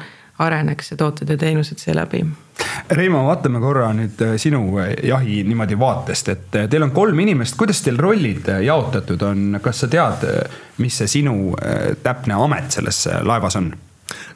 [0.43, 2.23] areneks ja tooted ja teenused seeläbi.
[2.93, 7.19] Reimo, vaatame korra nüüd äh, sinu äh, jahi niimoodi vaatest, et äh, teil on kolm
[7.23, 10.27] inimest, kuidas teil rollid jaotatud on, kas sa tead,
[10.83, 11.55] mis see sinu
[12.03, 13.73] täpne amet selles laevas on?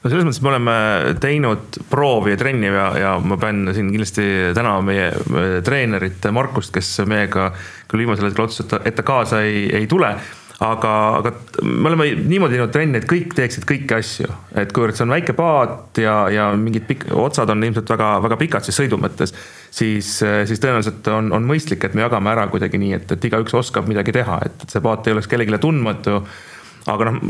[0.02, 0.76] no selles mõttes me oleme
[1.22, 6.96] teinud proovi ja trenni ja, ja ma pean siin kindlasti tänama meie treenerit Markust, kes
[7.10, 7.52] meiega
[7.90, 10.16] küll viimasel hetkel otsustas, et ta kaasa ei, ei tule
[10.64, 14.30] aga, aga me oleme niimoodi teinud trenni, et kõik teeksid kõiki asju.
[14.58, 18.40] et kuivõrd see on väike paat ja, ja mingid pikk, otsad on ilmselt väga, väga
[18.42, 19.36] pikad siis sõidu mõttes.
[19.70, 23.54] siis, siis tõenäoliselt on, on mõistlik, et me jagame ära kuidagi nii, et, et igaüks
[23.58, 26.22] oskab midagi teha, et, see paat ei oleks kellelegi tundmatu.
[26.88, 27.22] aga noh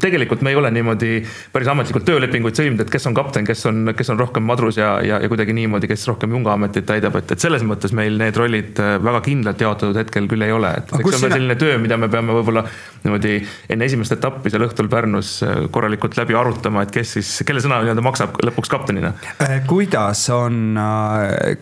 [0.00, 1.20] tegelikult me ei ole niimoodi
[1.52, 4.96] päris ametlikult töölepinguid sõlminud, et kes on kapten, kes on, kes on rohkem madrus ja,
[5.04, 8.80] ja, ja kuidagi niimoodi, kes rohkem jungaametit täidab, et, et selles mõttes meil need rollid
[8.82, 11.78] äh, väga kindlalt jaotatud hetkel küll ei ole, et eks see on veel selline töö,
[11.82, 12.64] mida me peame võib-olla
[13.04, 13.34] niimoodi
[13.72, 17.80] enne esimest etappi seal õhtul Pärnus äh, korralikult läbi arutama, et kes siis, kelle sõna
[17.82, 19.14] nii-öelda maksab lõpuks kaptenina.
[19.42, 20.78] Äh, kuidas on,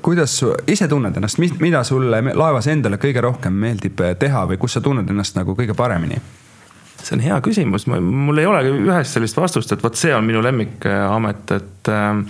[0.04, 0.38] kuidas
[0.70, 5.10] ise tunned ennast, mida sulle laevas endale kõige rohkem meeldib teha või kus sa tunned
[5.10, 6.20] ennast nagu kõige paremini?
[7.06, 10.42] See on hea küsimus, mul ei olegi ühest sellist vastust, et vot see on minu
[10.44, 12.24] lemmikamet, et ähm,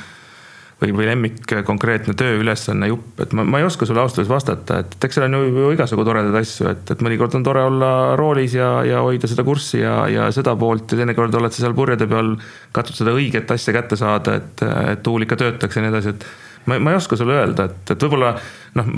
[0.83, 4.81] või, või lemmik konkreetne tööülesanne jupp, et ma, ma ei oska sulle ausalt öeldes vastata,
[4.83, 8.57] et eks seal on ju igasugu toredaid asju, et, et mõnikord on tore olla roolis
[8.59, 12.09] ja, ja hoida seda kurssi ja, ja seda poolt ja teinekord oled sa seal purjede
[12.11, 12.35] peal,
[12.75, 16.27] katsud seda õiget asja kätte saada, et, et tuul ikka töötaks ja nii edasi, et
[16.67, 18.33] ma, ma ei oska sulle öelda, et, et võib-olla
[18.79, 18.91] noh,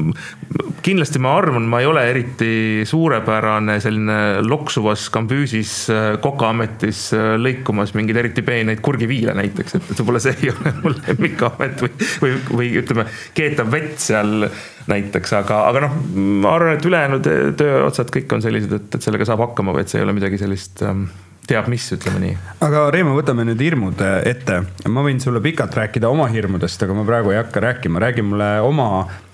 [0.85, 2.51] kindlasti ma arvan, ma ei ole eriti
[2.89, 10.23] suurepärane selline loksuvas kambüüsis äh, kokaametis äh, lõikumas mingeid eriti peeneid kurgiviile näiteks, et, võib-olla
[10.23, 14.49] see ei ole mul lemmikamet või, või, või ütleme, keetav vett seal
[14.91, 16.01] näiteks, aga, aga noh,
[16.45, 19.93] ma arvan, et ülejäänud tööotsad kõik on sellised, et, et sellega saab hakkama või et
[19.93, 21.07] see ei ole midagi sellist ähm,
[21.49, 22.37] teab mis, ütleme nii.
[22.65, 24.63] aga Reimo, võtame nüüd hirmud ette.
[24.89, 28.51] ma võin sulle pikalt rääkida oma hirmudest, aga ma praegu ei hakka rääkima, räägi mulle
[28.65, 28.89] oma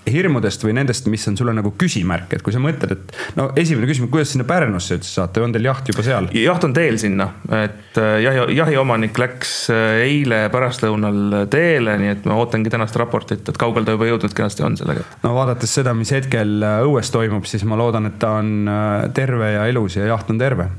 [0.09, 3.87] hirmudest või nendest, mis on sulle nagu küsimärk, et kui sa mõtled, et no esimene
[3.89, 6.29] küsimus, kuidas sinna Pärnusse üldse saate, on teil jaht juba seal?
[6.35, 7.29] jaht on teel sinna,
[7.61, 13.45] et äh, jahi, jahiomanik läks äh, eile pärastlõunal teele, nii et ma ootangi tänast raportit,
[13.45, 15.05] et kaugel ta juba jõudnud kenasti on sellega.
[15.23, 18.71] no vaadates seda, mis hetkel äh, õues toimub, siis ma loodan, et ta on
[19.13, 20.71] terve ja ilus ja jaht on terve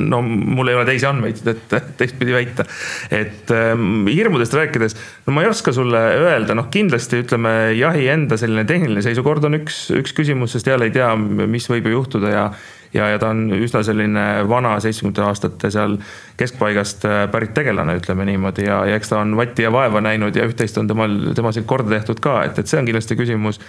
[0.00, 2.64] no mul ei ole teisi andmeid, et teistpidi väita.
[3.10, 4.96] et ähm, hirmudest rääkides,
[5.26, 9.60] no ma ei oska sulle öelda, noh kindlasti ütleme jahi enda selline tehniline seisukord on
[9.60, 12.48] üks, üks küsimus, sest jälle ei tea, mis võib ju juhtuda ja
[12.94, 15.98] ja, ja ta on üsna selline vana seitsmekümnendate aastate seal
[16.40, 20.36] keskpaigast äh, pärit tegelane, ütleme niimoodi ja, ja eks ta on vatti ja vaeva näinud
[20.36, 23.60] ja üht-teist on temal, temal siin korda tehtud ka, et, et see on kindlasti küsimus.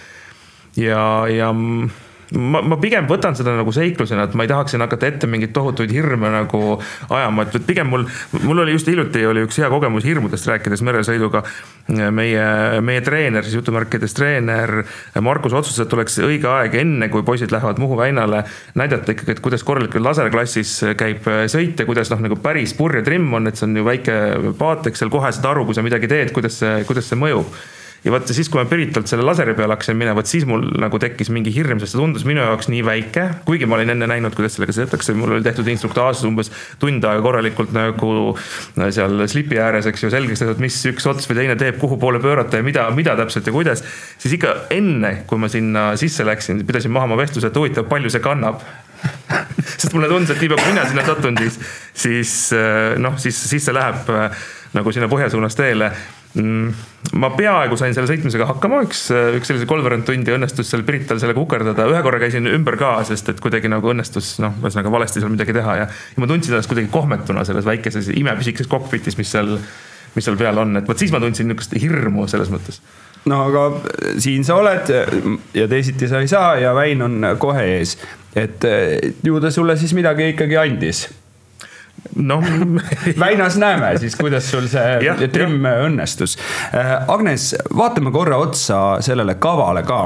[0.76, 1.02] ja,
[1.32, 1.52] ja
[2.36, 5.54] ma, ma pigem võtan seda nagu seiklusena, et ma ei tahaks siin hakata ette mingeid
[5.56, 6.60] tohutuid hirme nagu
[7.14, 8.04] ajama, et pigem mul,
[8.42, 11.44] mul oli just hiljuti oli üks hea kogemus hirmudest rääkides meresõiduga.
[11.88, 12.44] meie,
[12.84, 14.82] meie treener, siis jutumärkides treener
[15.24, 18.42] Markus otsustas, et oleks õige aeg enne, kui poisid lähevad Muhu väinale,
[18.76, 23.32] näidata ikkagi, et kuidas korralikult laserklassis käib sõit ja kuidas noh, nagu päris purje trimm
[23.40, 24.20] on, et see on ju väike
[24.60, 27.56] paat, eks seal kohe saad aru, kui sa midagi teed, kuidas see, kuidas see mõjub
[28.04, 31.00] ja vaata siis, kui ma Piritalt selle laseri peale hakkasin minema, vot siis mul nagu
[31.02, 33.24] tekkis mingi hirm, sest see tundus minu jaoks nii väike.
[33.48, 37.24] kuigi ma olin enne näinud, kuidas sellega sõidetakse, mul oli tehtud instruktaaž umbes tund aega
[37.24, 38.12] korralikult nagu
[38.94, 42.22] seal slipi ääres, eks ju, selgeks tehtud, mis üks ots või teine teeb, kuhu poole
[42.22, 43.82] pöörata ja mida, mida täpselt ja kuidas.
[44.18, 48.12] siis ikka enne, kui ma sinna sisse läksin, pidasin maha oma vestluse, et huvitav, palju
[48.14, 48.62] see kannab
[49.78, 51.58] sest mulle tundus, et niipea kui mina sinna satun, siis,
[51.94, 52.32] siis
[52.98, 55.92] noh, siis, siis see läheb äh, nagu sinna põhja suunas teele
[56.36, 59.06] ma peaaegu sain selle sõitmisega hakkama, üks,
[59.38, 63.32] üks sellise kolmveerand tundi õnnestus seal Pirital sellega ukerdada, ühe korra käisin ümber ka, sest
[63.32, 66.70] et kuidagi nagu õnnestus noh, ühesõnaga valesti seal midagi teha ja, ja ma tundsin ennast
[66.70, 69.54] kuidagi kohmetuna selles väikeses imepisikeses kokpitis, mis seal,
[70.16, 72.82] mis seal peal on, et vot siis ma tundsin niisugust hirmu selles mõttes.
[73.28, 73.64] No aga
[74.20, 74.92] siin sa oled
[75.56, 77.96] ja teisiti sa ei saa ja väin on kohe ees,
[78.36, 78.68] et
[79.24, 81.06] ju ta sulle siis midagi ikkagi andis
[82.18, 82.44] noh
[83.24, 86.38] väinas näeme siis, kuidas sul see trimm õnnestus.
[86.74, 90.02] Äh, Agnes, vaatame korra otsa sellele kavale ka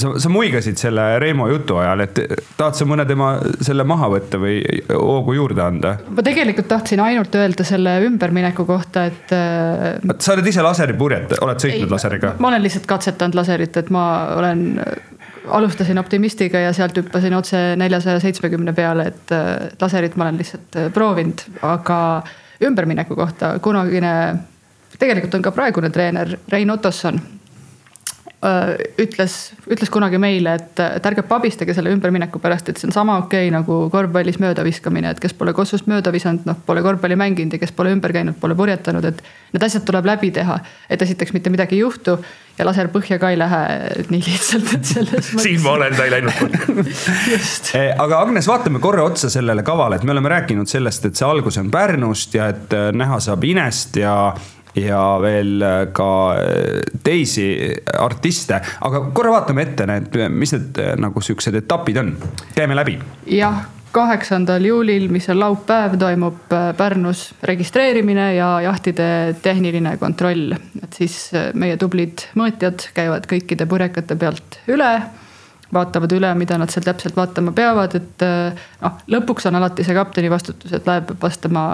[0.00, 2.20] sa, sa muigasid selle Reimo jutu ajal, et
[2.56, 3.32] tahad sa mõne tema
[3.64, 5.94] selle maha võtta või hoogu juurde anda?
[6.08, 9.34] ma tegelikult tahtsin ainult öelda selle ümbermineku kohta, et.
[9.36, 12.34] Äh, sa oled ise laseripurjet, oled sõitnud ei, laseriga?
[12.38, 14.04] ma olen lihtsalt katsetanud laserit, et ma
[14.38, 14.66] olen
[15.48, 19.34] alustasin optimistiga ja sealt hüppasin otse neljasaja seitsmekümne peale, et
[19.80, 22.22] laserit ma olen lihtsalt äh, proovinud, aga
[22.64, 24.14] ümbermineku kohta kunagine,
[24.98, 27.39] tegelikult on ka praegune treener Rein Ottosson äh,
[28.40, 29.34] ütles,
[29.68, 33.50] ütles kunagi meile, et, et ärge pabistage selle ümbermineku pärast, et see on sama okei
[33.50, 37.60] okay, nagu korvpallis möödaviskamine, et kes pole kossust mööda visanud, noh, pole korvpalli mänginud ja
[37.60, 39.20] kes pole ümber käinud, pole purjetanud, et.
[39.50, 42.12] Need asjad tuleb läbi teha, et esiteks mitte midagi ei juhtu
[42.54, 43.58] ja laser põhja ka ei lähe
[44.12, 45.42] nii lihtsalt, et selles mõttes.
[45.46, 46.86] siin ma olen, ta ei läinud põhja.
[47.80, 51.26] Eh, aga Agnes, vaatame korra otsa sellele kavale, et me oleme rääkinud sellest, et see
[51.26, 54.14] algus on Pärnust ja et eh, näha saab Inest ja
[54.76, 56.12] ja veel eh, ka
[57.04, 57.48] teisi
[57.98, 62.16] artiste, aga korra vaatame ette need, mis need nagu siuksed etapid on,
[62.54, 62.98] käime läbi.
[63.26, 70.52] jah kaheksandal juulil, mis on laupäev, toimub äh, Pärnus registreerimine ja jahtide tehniline kontroll.
[70.82, 74.92] et siis äh, meie tublid mõõtjad käivad kõikide purjekate pealt üle,
[75.74, 79.96] vaatavad üle, mida nad seal täpselt vaatama peavad, et äh, noh, lõpuks on alati see
[79.98, 81.64] kapteni vastutus, et laev peab vastama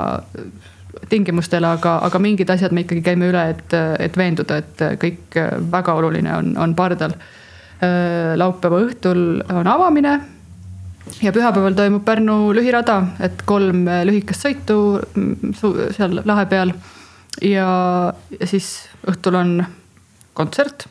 [1.09, 5.37] tingimustele, aga, aga mingid asjad me ikkagi käime üle, et, et veenduda, et kõik
[5.73, 7.15] väga oluline on, on pardal.
[8.41, 9.21] laupäeva õhtul
[9.53, 10.15] on avamine
[11.23, 14.79] ja pühapäeval toimub Pärnu lühirada, et kolm lühikest sõitu
[15.15, 15.55] mm,
[15.97, 16.73] seal lahe peal.
[17.43, 17.69] ja,
[18.41, 19.65] ja siis õhtul on
[20.35, 20.89] kontsert.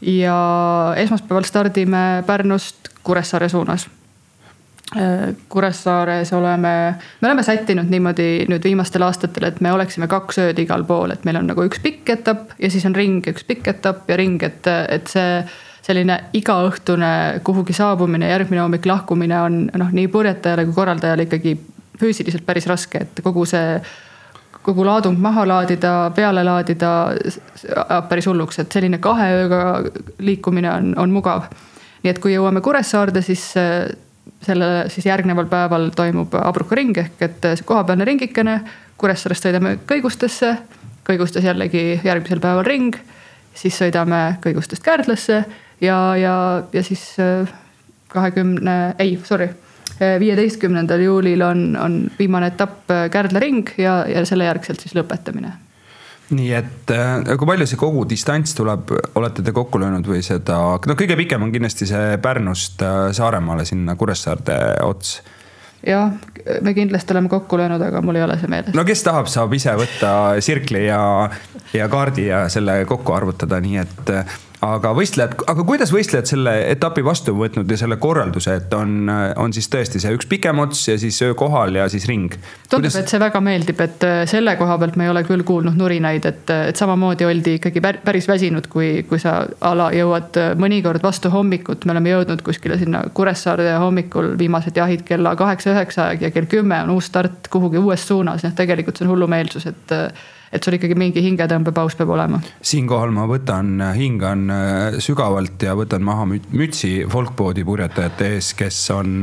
[0.00, 3.88] ja esmaspäeval stardime Pärnust Kuressaare suunas.
[5.48, 10.86] Kuressaares oleme, me oleme sättinud niimoodi nüüd viimastel aastatel, et me oleksime kaks ööd igal
[10.88, 14.08] pool, et meil on nagu üks pikk etapp ja siis on ring, üks pikk etapp
[14.08, 15.42] ja ring, et, et see
[15.84, 17.12] selline igaõhtune
[17.44, 21.54] kuhugi saabumine, järgmine hommik lahkumine on noh, nii purjetajale kui korraldajale ikkagi
[22.00, 23.78] füüsiliselt päris raske, et kogu see
[24.64, 29.62] kogu laadung maha laadida, peale laadida ajab päris hulluks, et selline kahe ööga
[30.24, 31.48] liikumine on, on mugav.
[32.02, 33.50] nii et kui jõuame Kuressaarde, siis
[34.44, 38.60] sellele siis järgneval päeval toimub Abruka ring ehk et kohapealne ringikene.
[38.98, 40.56] Kuressaarest sõidame Kõigustesse,
[41.06, 42.96] Kõigustes jällegi järgmisel päeval ring,
[43.54, 45.44] siis sõidame Kõigustest Kärdlasse
[45.80, 46.34] ja, ja,
[46.72, 47.48] ja siis äh,
[48.12, 49.50] kahekümne, ei, sorry
[49.98, 55.56] viieteistkümnendal juulil on, on viimane etapp Kärdla ring ja, ja selle järgselt siis lõpetamine
[56.34, 56.92] nii et
[57.38, 61.46] kui palju see kogu distants tuleb, olete te kokku löönud või seda, no kõige pikem
[61.46, 62.84] on kindlasti see Pärnust
[63.16, 65.18] Saaremaale sinna Kuressaarde ots
[65.86, 66.12] jah,
[66.62, 68.74] me kindlasti oleme kokku löönud, aga mul ei ole see meeles.
[68.74, 70.10] no kes tahab, saab ise võtta
[70.44, 71.00] sirkli ja,
[71.76, 74.12] ja kaardi ja selle kokku arvutada, nii et
[74.64, 79.52] aga võistlejad, aga kuidas võistlejad selle etapi vastu võtnud ja selle korralduse, et on, on
[79.54, 82.34] siis tõesti see üks pikem ots ja siis öökohal ja siis ring?
[82.66, 85.44] tundub kuidas..., et see väga meeldib, et äh, selle koha pealt me ei ole küll
[85.46, 89.40] kuulnud nurinaid, et, et samamoodi oldi ikkagi päris väsinud, kui, kui sa
[89.70, 95.06] ala jõuad äh, mõnikord vastu hommikut, me oleme jõudnud kuskile sinna Kuressaarde hommikul viimased jahid
[95.06, 99.14] kella kaheksa-üheksa ja kell kümme on uus start kuhugi uues suunas, noh tegelikult see on
[99.14, 102.40] hullumeelsus, et äh, et sul ikkagi mingi hingetõmbepaus peab olema.
[102.60, 109.18] siinkohal ma võtan, hingan äh, sügavalt ja võtan maha mütsi folkboodi purjetajate ees, kes on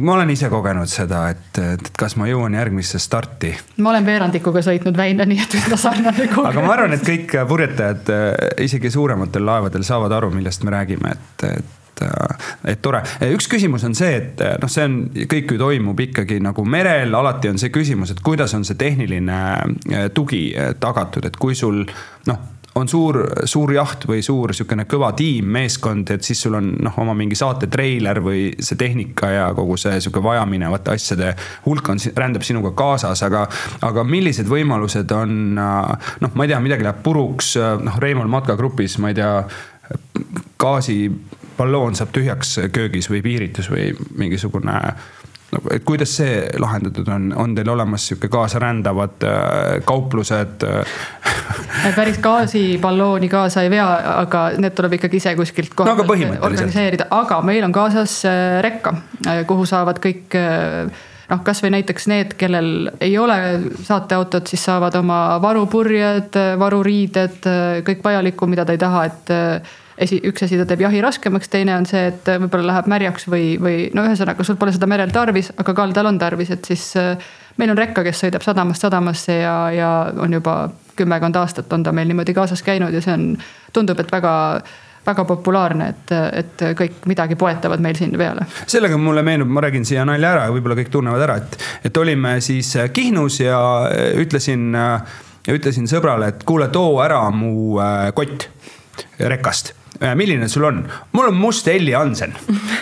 [0.00, 3.52] ma olen ise kogenud seda, et, et kas ma jõuan järgmisse starti.
[3.84, 6.50] ma olen veerandikuga sõitnud Väina, nii et üsna sarnane kogemus.
[6.50, 11.14] aga ma arvan, et kõik purjetajad äh, isegi suurematel laevadel saavad aru, millest me räägime,
[11.14, 13.02] et, et et, äh, et tore.
[13.34, 14.98] üks küsimus on see, et äh, noh, see on,
[15.30, 19.38] kõik ju toimub ikkagi nagu merel, alati on see küsimus, et kuidas on see tehniline
[19.92, 20.48] äh, tugi
[20.80, 21.84] tagatud, et kui sul
[22.28, 26.72] noh on suur, suur jaht või suur sihukene kõva tiim, meeskond, et siis sul on
[26.82, 31.28] noh, oma mingi saate treiler või see tehnika ja kogu see sihuke vajaminevate asjade
[31.68, 33.44] hulk on, rändab sinuga kaasas, aga.
[33.86, 39.14] aga millised võimalused on, noh, ma ei tea, midagi läheb puruks, noh, Reimar matkagrupis, ma
[39.14, 39.36] ei tea
[40.58, 40.98] gaasi
[41.56, 44.80] balloon saab tühjaks köögis või piiritus või mingisugune
[45.54, 49.38] nagu, et kuidas see lahendatud on, on teil olemas sihuke kaasarändavad äh,
[49.86, 50.66] kauplused
[51.98, 53.86] päris gaasiballooni kaasa ei vea,
[54.24, 56.06] aga need tuleb ikkagi ise kuskilt koha no,
[56.48, 58.94] organiseerida, aga meil on kaasas äh, rekka,
[59.26, 63.38] äh, kuhu saavad kõik noh, kasvõi näiteks need, kellel ei ole
[63.86, 67.48] saateautot, siis saavad oma varupurjed, varuriided,
[67.86, 69.34] kõik vajalikku, mida ta ei taha, et
[69.98, 73.54] esi, üks asi, ta teeb jahi raskemaks, teine on see, et võib-olla läheb märjaks või,
[73.62, 77.28] või no ühesõnaga, sul pole seda merel tarvis, aga kaldal on tarvis, et siis äh,
[77.60, 80.56] meil on rekka, kes sõidab sadamast sadamasse ja, ja on juba
[80.98, 83.30] kümmekond aastat on ta meil niimoodi kaasas käinud ja see on,
[83.74, 84.34] tundub, et väga
[85.04, 88.46] väga populaarne, et, et kõik midagi poetavad meil siin peale.
[88.64, 91.58] sellega mulle meenub, ma räägin siia nalja ära, võib-olla kõik tunnevad ära, et,
[91.90, 93.60] et olime siis Kihnus ja
[94.16, 94.72] ütlesin,
[95.52, 98.48] ütlesin sõbrale, et kuule, too ära mu äh, kott
[99.20, 99.83] rekast Äh,
[100.18, 100.82] milline sul on?
[101.12, 102.34] mul on must Elli Hansen.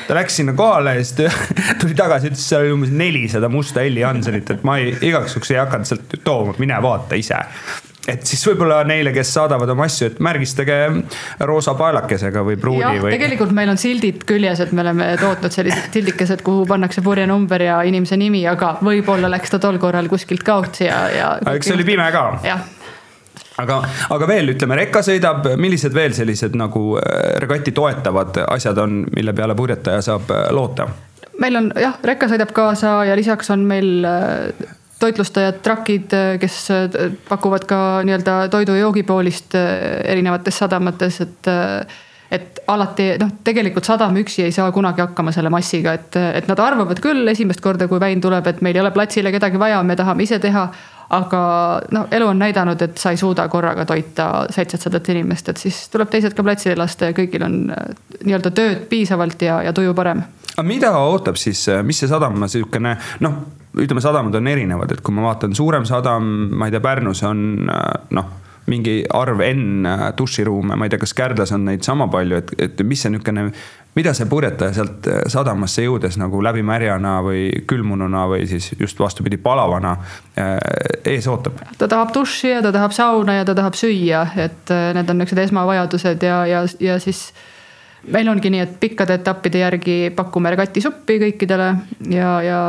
[0.09, 1.39] ta läks sinna kohale ja siis
[1.81, 5.55] tuli tagasi, ütles, seal oli umbes nelisada musta Elli Hansenit, et ma ei, igaks juhuks
[5.55, 7.41] ei hakanud sealt tooma, mine vaata ise
[8.09, 10.79] et siis võib-olla neile, kes saadavad oma asju, et märgistage
[11.47, 13.15] roosa paelakesega või pruuni või.
[13.15, 17.79] tegelikult meil on sildid küljes, et me oleme tootnud sellised sildikesed, kuhu pannakse purjenumber ja
[17.87, 21.33] inimese nimi, aga võib-olla läks ta tol korral kuskilt kaotsi ja, ja.
[21.55, 22.29] eks see oli pime ka.
[22.47, 22.71] jah
[23.61, 23.79] aga,
[24.15, 29.35] aga veel ütleme, rekka sõidab, millised veel sellised nagu äh, regati toetavad asjad on, mille
[29.37, 30.89] peale purjetaja saab äh, loota?
[31.43, 34.71] meil on jah, rekka sõidab kaasa ja lisaks on meil äh,
[35.03, 36.57] toitlustajad, trakid, kes
[37.27, 41.51] pakuvad ka nii-öelda toidu ja joogipoolist erinevates sadamates, et
[42.33, 46.61] et alati noh, tegelikult sadam üksi ei saa kunagi hakkama selle massiga, et, et nad
[46.65, 49.99] arvavad küll esimest korda, kui väin tuleb, et meil ei ole platsile kedagi vaja, me
[49.99, 50.69] tahame ise teha
[51.13, 51.43] aga
[51.93, 56.11] no elu on näidanud, et sa ei suuda korraga toita seitsesadat inimest, et siis tuleb
[56.13, 57.91] teised ka platsile lasta ja kõigil on äh,
[58.25, 60.23] nii-öelda tööd piisavalt ja, ja tuju parem.
[60.57, 63.41] aga mida ootab siis, äh, mis see sadam sihukene noh,
[63.77, 67.69] ütleme, sadamad on erinevad, et kui ma vaatan suurem sadam, ma ei tea, Pärnus on
[67.69, 68.39] äh, noh
[68.71, 72.83] mingi arv N duširuume, ma ei tea, kas Kärdlas on neid sama palju, et, et
[72.87, 73.49] mis see niisugune
[73.95, 79.37] mida see purjetaja sealt äh, sadamasse jõudes nagu läbimärjana või külmununa või siis just vastupidi,
[79.37, 79.97] palavana
[80.39, 80.57] äh,
[81.13, 81.61] ees ootab?
[81.79, 85.21] ta tahab duši ja ta tahab sauna ja ta tahab süüa, et äh, need on
[85.21, 87.29] niisugused esmavajadused ja, ja, ja siis
[88.09, 91.71] meil ongi nii, et pikkade etappide järgi pakume regatisuppi kõikidele
[92.11, 92.61] ja, ja,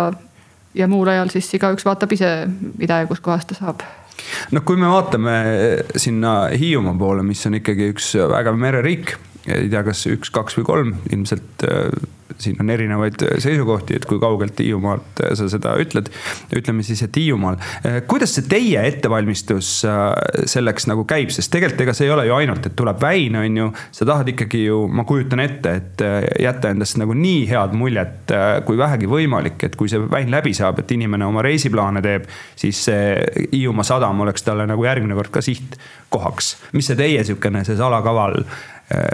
[0.76, 2.36] ja muul ajal siis igaüks vaatab ise,
[2.78, 3.84] mida ja kuskohast ta saab
[4.51, 5.38] noh, kui me vaatame
[5.95, 9.15] sinna Hiiumaa poole, mis on ikkagi üks vägev mereriik
[9.47, 11.89] ei tea, kas üks, kaks või kolm, ilmselt äh,
[12.41, 16.09] siin on erinevaid seisukohti, et kui kaugelt Hiiumaalt äh, sa seda ütled.
[16.55, 17.57] ütleme siis, et Hiiumaal.
[17.83, 19.73] Äh, kuidas see teie ettevalmistus
[20.49, 23.59] selleks nagu käib, sest tegelikult ega see ei ole ju ainult, et tuleb väin, on
[23.59, 23.69] ju.
[23.91, 26.03] sa tahad ikkagi ju, ma kujutan ette, et
[26.41, 28.31] jätta endast nagu nii head muljet
[28.67, 32.85] kui vähegi võimalik, et kui see väin läbi saab, et inimene oma reisiplaane teeb, siis
[32.87, 36.55] see Hiiumaa sadam oleks talle nagu järgmine kord ka sihtkohaks.
[36.77, 38.72] mis see teie sihukene, see salakaval Äh,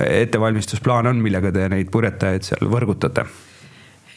[0.09, 3.25] ettevalmistusplaan on, millega te neid purjetajaid seal võrgutate?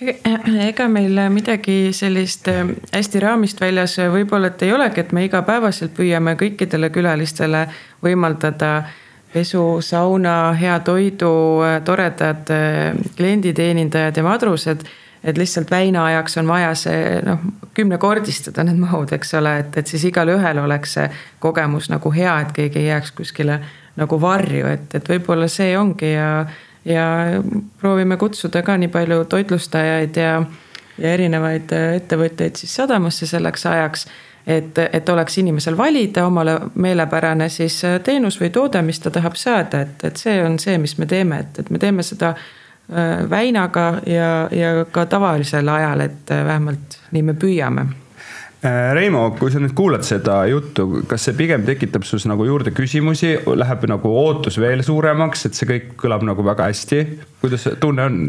[0.02, 5.94] ega meil midagi sellist äh, hästi raamist väljas võib-olla, et ei olegi, et me igapäevaselt
[5.96, 7.66] püüame kõikidele külalistele
[8.02, 8.72] võimaldada
[9.32, 11.32] pesu, sauna, hea toidu,
[11.66, 14.84] äh, toredad äh, klienditeenindajad ja madrused.
[15.22, 17.38] et lihtsalt väina ajaks on vaja see noh,
[17.74, 21.04] kümnekordistada need mahud, eks ole, et, et siis igalühel oleks see
[21.38, 23.60] kogemus nagu hea, et keegi ei jääks kuskile
[23.97, 26.47] nagu varju, et, et võib-olla see ongi ja
[26.84, 27.05] ja
[27.80, 30.43] proovime kutsuda ka nii palju toitlustajaid ja,
[30.99, 34.07] ja erinevaid äh, ettevõtteid siis sadamasse selleks ajaks.
[34.47, 39.36] et, et oleks inimesel valida omale meelepärane siis äh, teenus või toode, mis ta tahab
[39.38, 43.30] saada, et, et see on see, mis me teeme, et, et me teeme seda äh,
[43.30, 47.86] väinaga ja, ja ka tavalisel ajal, et vähemalt nii me püüame
[48.62, 53.32] Reimo, kui sa nüüd kuulad seda juttu, kas see pigem tekitab sus nagu juurde küsimusi,
[53.58, 57.02] läheb nagu ootus veel suuremaks, et see kõik kõlab nagu väga hästi?
[57.42, 58.20] kuidas see tunne on?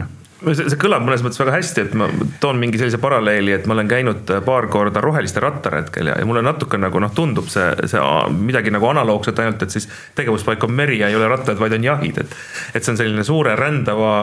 [0.51, 2.07] see, see kõlab mõnes mõttes väga hästi, et ma
[2.41, 6.43] toon mingi sellise paralleeli, et ma olen käinud paar korda roheliste rattaretkel ja, ja mulle
[6.45, 8.01] natuke nagu noh, tundub see, see
[8.36, 11.88] midagi nagu analoogset, ainult et siis tegevuspaik on meri ja ei ole rattad, vaid on
[11.88, 12.38] jahid, et.
[12.73, 14.15] et see on selline suure rändava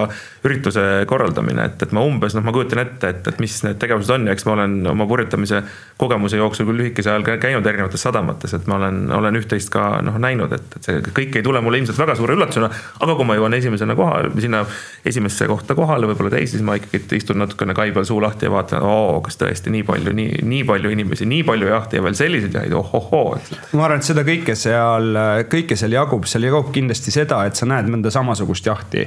[0.45, 4.15] ürituse korraldamine, et, et ma umbes noh, ma kujutan ette, et, et mis need tegevused
[4.15, 5.61] on ja eks ma olen oma purjetamise
[6.01, 10.17] kogemuse jooksul küll lühikese ajal käinud erinevates sadamates, et ma olen, olen üht-teist ka noh
[10.23, 12.71] näinud, et, et see kõik ei tule mulle ilmselt väga suure üllatusena.
[13.05, 14.63] aga kui ma jõuan esimesena kohale, sinna
[15.05, 18.55] esimesse kohta kohale võib-olla teisi, siis ma ikkagi istun natukene kai peal suu lahti ja
[18.55, 22.17] vaatan, oo, kas tõesti nii palju, nii, nii palju inimesi, nii palju jahti ja veel
[22.17, 23.37] sellised jahid, ohohoo.
[23.77, 25.13] ma arvan, et seda kõike seal,
[25.53, 29.05] kõike seal jagub, seal jagub kindlasti seda, et sa näed mõnda samasugust jahti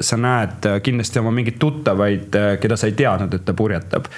[0.00, 4.10] sa näed äh, kindlasti oma mingeid tuttavaid, äh, keda sa ei teadnud, et ta purjetab.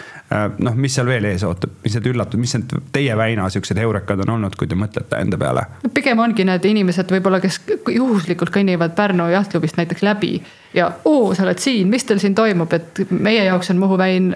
[0.59, 4.21] noh, mis seal veel ees ootab, mis need üllatused, mis need teie väina siuksed heurekad
[4.27, 5.63] on olnud, kui te mõtlete enda peale?
[5.97, 7.63] pigem ongi need inimesed võib-olla, kes
[7.95, 10.35] juhuslikult kõnnivad Pärnu jahtklubist näiteks läbi
[10.77, 14.35] ja oo, sa oled siin, mis teil siin toimub, et meie jaoks on Muhu väin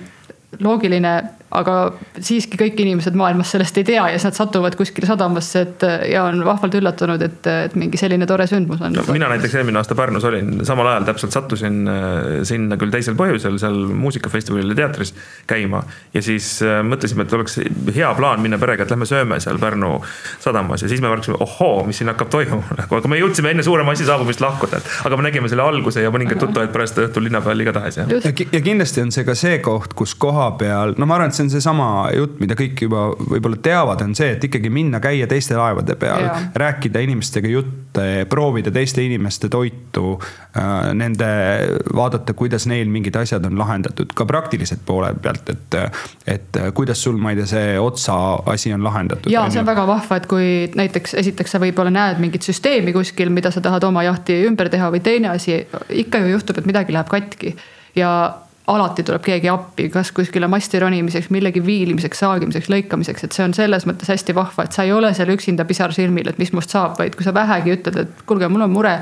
[0.61, 1.14] loogiline
[1.53, 1.74] aga
[2.22, 6.24] siiski kõik inimesed maailmas sellest ei tea ja siis nad satuvad kuskile sadamasse, et ja
[6.28, 9.05] on vahvalt üllatunud, et, et mingi selline tore sündmus on no,.
[9.12, 13.59] mina näiteks eelmine aasta Pärnus olin, samal ajal täpselt sattusin äh, sinna küll teisel põhjusel
[13.61, 15.14] seal muusikafestivalil ja teatris
[15.50, 15.82] käima.
[16.14, 17.59] ja siis äh, mõtlesime, et oleks
[17.94, 19.98] hea plaan minna perega, et lähme sööme seal Pärnu
[20.40, 23.66] sadamas ja siis me märkasime, ohoo, mis siin hakkab toimuma, nagu aga me jõudsime enne
[23.66, 27.28] suure massi saabumist lahkuda, et aga me nägime selle alguse ja mõningaid tuttavaid pärast õhtul
[27.28, 28.09] linna peal igatahes ja.
[28.09, 31.43] ja kindlasti on see ka see koht, kus koha peal, no ma arvan, et see
[31.43, 35.26] see on seesama jutt, mida kõik juba võib-olla teavad, on see, et ikkagi minna, käia
[35.30, 36.28] teiste laevade peal,
[36.59, 40.16] rääkida inimestega jutte, proovida teiste inimeste toitu
[40.57, 40.70] äh,.
[40.93, 41.26] Nende,
[41.95, 45.76] vaadata, kuidas neil mingid asjad on lahendatud ka praktiliselt poole pealt, et,
[46.28, 48.16] et kuidas sul, ma ei tea, see otsa
[48.53, 49.30] asi on lahendatud.
[49.32, 53.32] ja see on väga vahva, et kui näiteks esiteks sa võib-olla näed mingit süsteemi kuskil,
[53.34, 55.62] mida sa tahad oma jahti ümber teha või teine asi,
[56.05, 57.57] ikka ju juhtub, et midagi läheb katki
[57.99, 58.12] ja
[58.74, 63.56] alati tuleb keegi appi, kas kuskile masti ronimiseks, millegi viilimiseks, saagimiseks, lõikamiseks, et see on
[63.56, 66.72] selles mõttes hästi vahva, et sa ei ole seal üksinda pisar silmil, et mis must
[66.74, 68.96] saab, vaid kui sa vähegi ütled, et kuulge, mul on mure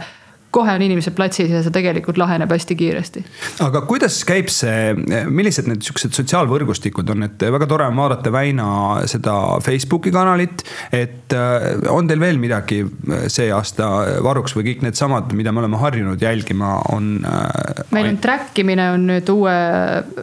[0.50, 3.22] kohe on inimesed platsis ja see tegelikult laheneb hästi kiiresti.
[3.66, 4.94] aga kuidas käib see,
[5.30, 8.66] millised need siuksed sotsiaalvõrgustikud on, et väga tore on vaadata Väina
[9.10, 9.34] seda
[9.64, 10.64] Facebooki kanalit.
[10.92, 13.90] et äh, on teil veel midagi äh, see aasta
[14.26, 17.12] varuks või kõik needsamad, mida me oleme harjunud jälgima, on?
[17.24, 19.56] Äh, meil on track imine on nüüd uue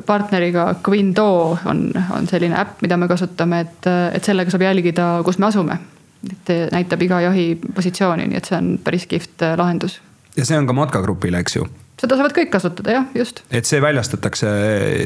[0.06, 1.30] partneriga, Quindo
[1.66, 5.80] on, on selline äpp, mida me kasutame, et, et sellega saab jälgida, kus me asume
[6.28, 10.00] et näitab iga jahi positsiooni, nii et see on päris kihvt lahendus
[10.38, 11.68] ja see on ka matkagrupile, eks ju?
[11.98, 13.44] seda saavad kõik kasutada jah, just.
[13.50, 14.50] et see väljastatakse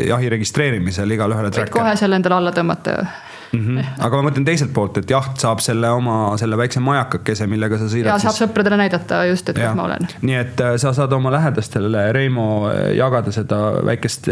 [0.10, 1.80] jahi registreerimisel igale ühele track'ile?
[1.80, 3.62] kohe selle endale alla tõmmata mm.
[3.62, 3.92] -hmm.
[4.06, 7.88] aga ma mõtlen teiselt poolt, et jaht saab selle oma, selle väikse majakakese, millega sa
[7.88, 8.12] sõidad.
[8.12, 8.44] ja saab siis...
[8.46, 10.10] sõpradele näidata just, et kus ma olen.
[10.22, 14.30] nii et äh, sa saad oma lähedastele, Reimo, äh, jagada seda väikest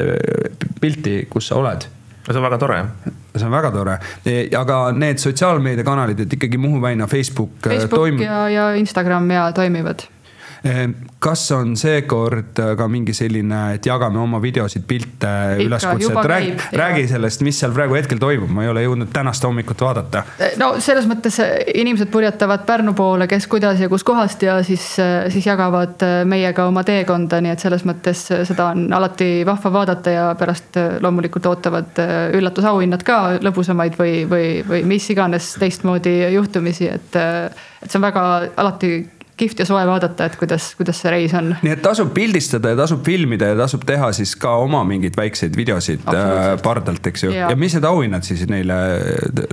[0.81, 1.87] pilti, kus sa oled
[2.27, 2.83] no see on väga tore
[3.39, 3.97] see on väga tore,
[4.27, 7.55] e, aga need sotsiaalmeediakanalid, et ikkagi Muhu väina Facebook.
[7.63, 8.21] Facebook toim...
[8.21, 10.03] ja, ja Instagram ja toimivad
[11.19, 15.31] kas on seekord äh, ka mingi selline, et jagame oma videosid, pilte,
[15.63, 19.43] üleskutse, et räägi, räägi sellest, mis seal praegu hetkel toimub, ma ei ole jõudnud tänast
[19.47, 20.23] hommikut vaadata.
[20.39, 24.85] Eh, no selles mõttes eh, inimesed purjetavad Pärnu poole, kes kuidas ja kuskohast ja siis,
[25.31, 30.25] siis jagavad meiega oma teekonda, nii et selles mõttes seda on alati vahva vaadata ja
[30.39, 32.03] pärast loomulikult ootavad
[32.35, 38.25] üllatusauhinnad ka lõbusamaid või, või, või mis iganes teistmoodi juhtumisi, et, et see on väga
[38.59, 38.91] alati
[39.39, 41.53] kihvt ja soe vaadata, et kuidas, kuidas see reis on.
[41.61, 45.57] nii et tasub pildistada ja tasub filmida ja tasub teha siis ka oma mingeid väikseid
[45.57, 47.33] videosid äh, pardalt, eks ju.
[47.35, 48.79] ja mis need auhinnad siis neile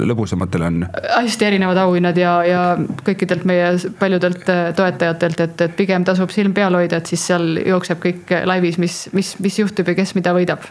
[0.03, 0.87] lõbusamatele on?
[1.16, 2.64] hästi erinevad auhinnad ja, ja
[3.07, 7.57] kõikidelt meie paljudelt äh, toetajatelt, et, et pigem tasub silm peal hoida, et siis seal
[7.62, 10.66] jookseb kõik laivis, mis, mis, mis juhtub ja kes mida võidab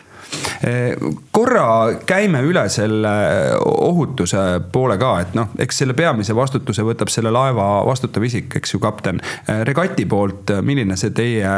[1.35, 1.65] korra
[2.07, 3.11] käime üle selle
[3.59, 8.73] ohutuse poole ka, et noh, eks selle peamise vastutuse võtab selle laeva vastutav isik, eks
[8.73, 9.21] ju, kapten.
[9.67, 11.51] regati poolt, milline see teie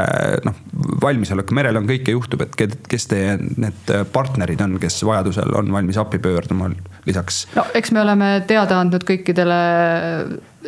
[0.45, 0.59] noh,
[1.01, 2.57] valmisolek merel on, kõike juhtub, et
[2.89, 6.71] kes teie need partnerid on, kes vajadusel on valmis appi pöörduma
[7.07, 7.45] lisaks?
[7.55, 9.59] no eks me oleme teada andnud kõikidele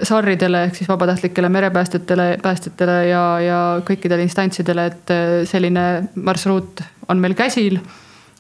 [0.04, 5.16] sarridele ehk siis vabatahtlikele merepäästjatele, päästjatele ja, ja kõikidele instantsidele, et
[5.50, 7.82] selline marsruut on meil käsil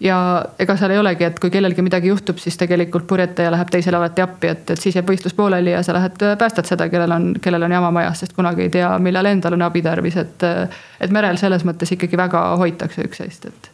[0.01, 0.17] ja
[0.59, 4.23] ega seal ei olegi, et kui kellelgi midagi juhtub, siis tegelikult purjetaja läheb teisele alati
[4.23, 7.31] appi, et, et siis jääb võistlus pooleli ja sa lähed äh, päästad seda, kellel on,
[7.41, 10.47] kellel on jama majas, sest kunagi ei tea, millal endal on abi tarvis, et.
[10.47, 13.69] Äh, et merel selles mõttes ikkagi väga hoitakse üksteist, et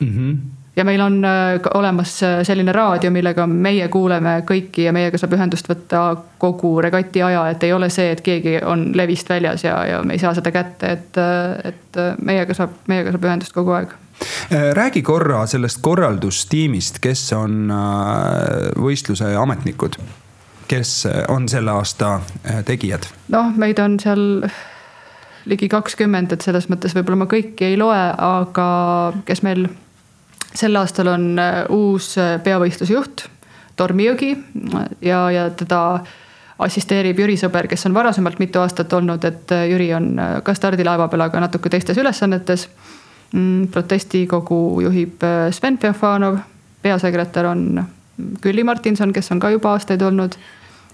[0.00, 0.08] mm.
[0.08, 5.36] -hmm ja meil on äh, olemas selline raadio, millega meie kuuleme kõiki ja meiega saab
[5.36, 6.04] ühendust võtta
[6.42, 10.16] kogu regati aja, et ei ole see, et keegi on levist väljas ja, ja me
[10.16, 11.20] ei saa seda kätte, et,
[11.72, 13.92] et meiega saab, meiega saab ühendust kogu aeg.
[14.52, 19.96] Äh, räägi korra sellest korraldustiimist, kes on äh, võistluse ametnikud,
[20.68, 20.92] kes
[21.28, 23.08] on selle aasta äh, tegijad?
[23.32, 24.44] noh, meid on seal
[25.48, 28.66] ligi kakskümmend, et selles mõttes võib-olla ma kõiki ei loe, aga
[29.26, 29.66] kes meil
[30.54, 31.28] sel aastal on
[31.72, 33.26] uus peavõistlusjuht,
[33.76, 34.32] Tormi Jõgi
[35.00, 36.02] ja, ja teda
[36.62, 40.12] assisteerib Jüri Sõber, kes on varasemalt mitu aastat olnud, et Jüri on
[40.44, 42.68] ka stardilaeva peal, aga natuke teistes ülesannetes
[43.32, 46.36] Mm, protestikogu juhib äh, Sven Feofanov,
[46.84, 47.84] peasekretär on
[48.44, 50.36] Külli Martinson, kes on ka juba aastaid olnud.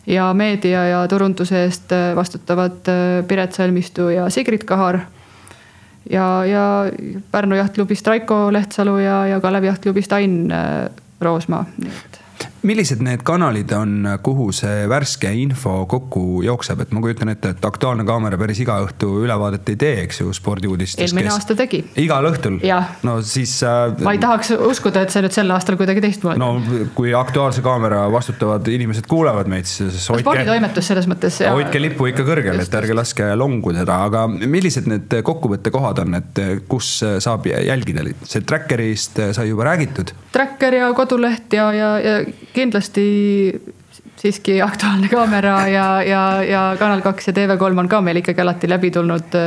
[0.07, 5.01] ja meedia ja turunduse eest äh, vastutavad äh, Piret Salmistu ja Sigrid Kahar.
[6.11, 6.65] Ja, ja
[7.31, 10.49] Pärnu jahtklubist Raiko Lehtsalu ja, ja Kalevi jahtklubist Ain
[11.21, 12.21] Roosma, nii et
[12.67, 17.67] millised need kanalid on, kuhu see värske info kokku jookseb, et ma kujutan ette, et
[17.69, 21.01] Aktuaalne Kaamera päris iga õhtu ülevaadet ei tee, eks ju, spordiuudistes.
[21.07, 21.39] eelmine kes...
[21.39, 21.83] aasta tegi.
[22.03, 22.59] igal õhtul?
[23.07, 23.95] no siis äh....
[24.05, 26.41] ma ei tahaks uskuda, et see nüüd sel aastal kuidagi teistmoodi.
[26.43, 30.25] no kui Aktuaalse Kaamera vastutavad inimesed kuulevad meid, siis hoidke.
[30.27, 31.41] sporditoimetus selles mõttes.
[31.47, 36.43] hoidke lippu ikka kõrgel, et ärge laske longu seda, aga millised need kokkuvõttekohad on, et
[36.69, 36.91] kus
[37.23, 40.15] saab jälgida, see Trackerist sai juba räägitud?
[40.33, 42.19] Tracker ja koduleht ja, ja, ja
[42.59, 43.05] kindlasti
[44.19, 48.71] siiski Aktuaalne Kaamera ja, ja, ja Kanal kaks ja TV3 on ka meil ikkagi alati
[48.71, 49.39] läbi tulnud.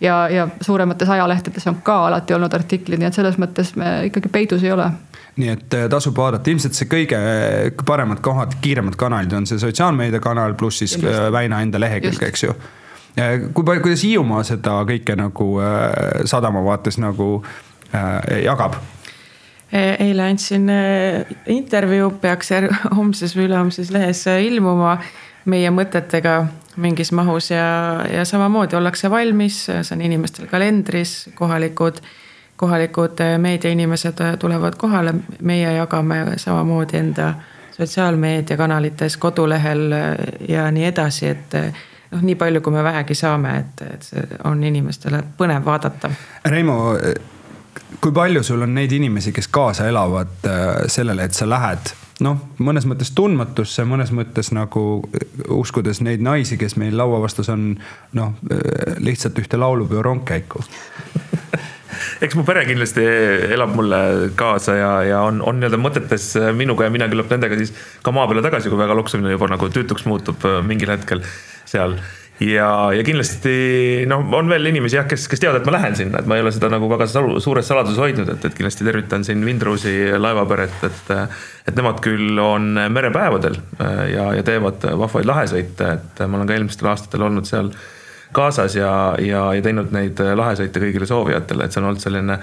[0.00, 4.32] ja, ja suuremates ajalehtedes on ka alati olnud artiklid, nii et selles mõttes me ikkagi
[4.32, 4.90] peidus ei ole
[5.40, 7.18] nii et eh, tasub vaadata, ilmselt see kõige
[7.86, 10.96] paremad kohad, kiiremad kanalid on see sotsiaalmeedia kanal, pluss siis.
[11.00, 12.54] Eh, Väina enda lehekülg, eks ju.
[13.54, 15.46] Kui palju, kuidas Hiiumaa seda kõike nagu
[16.30, 17.40] sadama vaates nagu
[17.90, 18.78] äh, jagab?
[19.72, 22.50] Eile andsin äh, intervjuu, peaks
[22.98, 24.98] homses või ülehomses lehes äh, ilmuma
[25.50, 26.44] meie mõtetega
[26.80, 27.66] mingis mahus ja,
[28.12, 32.00] ja samamoodi ollakse valmis, see on inimestel kalendris, kohalikud,
[32.60, 37.32] kohalikud meediainimesed tulevad kohale, meie jagame samamoodi enda
[37.76, 39.94] sotsiaalmeediakanalites, kodulehel
[40.48, 41.56] ja nii edasi, et
[42.10, 46.12] noh, nii palju, kui me vähegi saame, et, et see on inimestele põnev vaadata.
[46.52, 46.76] Reimo
[48.00, 51.92] kui palju sul on neid inimesi, kes kaasa elavad äh, sellele, et sa lähed
[52.24, 55.26] noh, mõnes mõttes tundmatusse, mõnes mõttes nagu äh,
[55.56, 57.74] uskudes neid naisi, kes meil laua vastas on
[58.16, 60.64] noh, äh, lihtsalt ühte laulupeo rongkäiku?
[62.24, 63.02] Eks mu pere kindlasti
[63.52, 63.98] elab mulle
[64.38, 67.74] kaasa ja, ja on, on nii-öelda mõtetes minuga ja mina küllap nendega siis
[68.04, 71.20] ka maa peale tagasi, kui väga loksumine juba nagu tüütuks muutub mingil hetkel
[71.68, 71.98] seal
[72.40, 76.20] ja, ja kindlasti noh, on veel inimesi jah, kes, kes teavad, et ma lähen sinna,
[76.22, 79.44] et ma ei ole seda nagu väga suures saladuses hoidnud, et, et kindlasti tervitan siin
[79.46, 81.14] Windrowsi laevaperet, et.
[81.70, 86.56] et nemad küll on merepäevadel äh, ja, ja teevad vahvaid lahesõite, et ma olen ka
[86.56, 87.68] eelmistel aastatel olnud seal
[88.34, 88.90] kaasas ja,
[89.22, 92.40] ja, ja teinud neid lahesõite kõigile soovijatele, et see on olnud selline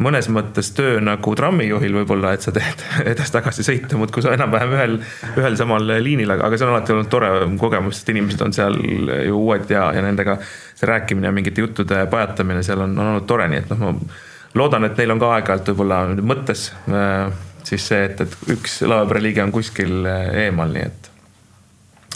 [0.00, 4.96] mõnes mõttes töö nagu trammijuhil võib-olla, et sa teed edasi-tagasi sõite muudkui enam-vähem ühel,
[5.36, 7.30] ühel samal liinil, aga see on alati olnud tore
[7.60, 8.80] kogemus, sest inimesed on seal
[9.26, 13.28] ju uued ja, ja nendega see rääkimine ja mingite juttude pajatamine seal on, on olnud
[13.28, 17.30] tore, nii et noh, ma loodan, et neil on ka aeg-ajalt võib-olla mõttes äh,
[17.66, 21.09] siis see, et, et üks laevapere liige on kuskil äh, eemal, nii et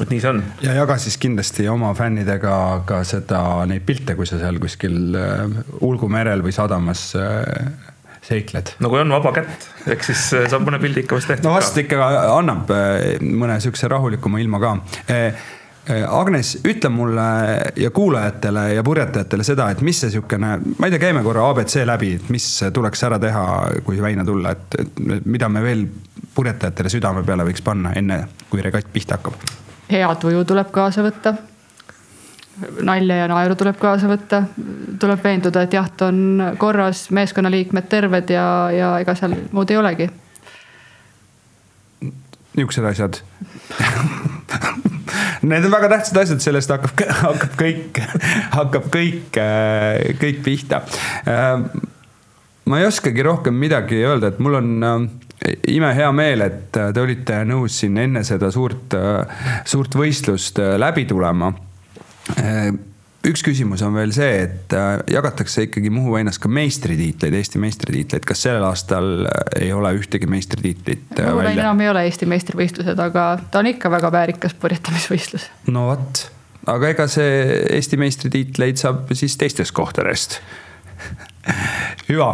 [0.02, 0.42] et nii see on.
[0.64, 2.56] ja jaga siis kindlasti oma fännidega
[2.88, 3.40] ka seda,
[3.70, 7.42] neid pilte, kui sa seal kuskil äh, Ulgu merel või sadamas äh,
[8.24, 8.74] seikled.
[8.82, 11.46] no kui on vaba kätt, eks siis äh, saab mõne pildi ikka vast tehtud.
[11.46, 12.72] no vast ikka annab
[13.22, 14.78] mõne sihukese rahulikuma ilma ka.
[15.84, 17.24] Agnes, ütle mulle
[17.76, 21.74] ja kuulajatele ja purjetajatele seda, et mis see sihukene, ma ei tea, käime korra abc
[21.84, 23.42] läbi, et mis tuleks ära teha,
[23.84, 24.78] kui väina tulla, et
[25.28, 25.84] mida me veel
[26.34, 29.36] purjetajatele südame peale võiks panna, enne kui regatt pihta hakkab
[29.90, 31.34] hea tuju tuleb kaasa võtta.
[32.82, 34.42] nalja ja naeru tuleb kaasa võtta.
[35.00, 40.10] tuleb veenduda, et jaht on korras, meeskonnaliikmed terved ja, ja ega seal muud ei olegi.
[42.54, 43.22] niisugused asjad
[45.44, 48.00] Need on väga tähtsad asjad, sellest hakkab, hakkab kõik,
[48.54, 49.38] hakkab kõik,
[50.20, 50.80] kõik pihta.
[52.64, 54.70] ma ei oskagi rohkem midagi öelda, et mul on
[55.68, 58.96] imehea meel, et te olite nõus siin enne seda suurt,
[59.68, 61.52] suurt võistlust läbi tulema
[63.24, 68.24] üks küsimus on veel see, et äh, jagatakse ikkagi Muhu väinas ka meistritiitleid, Eesti meistritiitleid.
[68.28, 72.28] kas sellel aastal äh, ei ole ühtegi meistritiitlit äh, Muhu väin enam ei ole Eesti
[72.30, 75.48] meistrivõistlused, aga ta on ikka väga väärikas purjetamisvõistlus.
[75.72, 76.26] no vot,
[76.70, 77.38] aga ega see
[77.78, 80.40] Eesti meistritiitleid saab siis teistest kohtadest
[82.08, 82.28] hüva,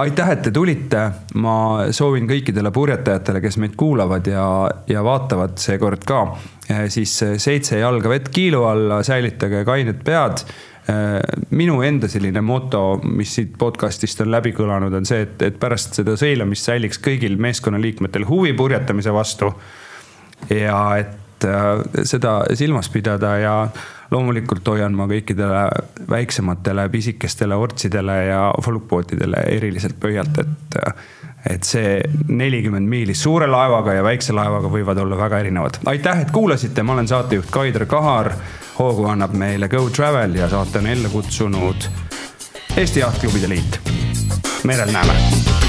[0.00, 1.10] aitäh, et te tulite.
[1.34, 1.56] ma
[1.90, 4.46] soovin kõikidele purjetajatele, kes meid kuulavad ja,
[4.88, 6.24] ja vaatavad seekord ka
[6.72, 10.44] Eh, siis eh, seitse jalga vett kiilu alla, säilitage kained pead
[10.88, 11.16] eh,
[11.58, 15.98] minu enda selline moto, mis siit podcast'ist on läbi kõlanud, on see, et, et pärast
[15.98, 19.50] seda sõilamist säiliks kõigil meeskonnaliikmetel huvi purjetamise vastu.
[20.50, 21.18] ja et
[22.06, 23.54] seda silmas pidada ja
[24.12, 25.62] loomulikult hoian ma kõikidele
[26.10, 30.80] väiksematele pisikestele ortsidele ja folkbootidele eriliselt pöialt, et
[31.50, 31.96] et see
[32.28, 35.80] nelikümmend miili suure laevaga ja väikse laevaga võivad olla väga erinevad.
[35.90, 38.32] aitäh, et kuulasite, ma olen saatejuht Kaider Kahar.
[38.78, 41.88] hoogu annab meile Go Travel ja saate on ellu kutsunud
[42.76, 43.80] Eesti Jahtklubide Liit.
[44.64, 45.61] merel näeme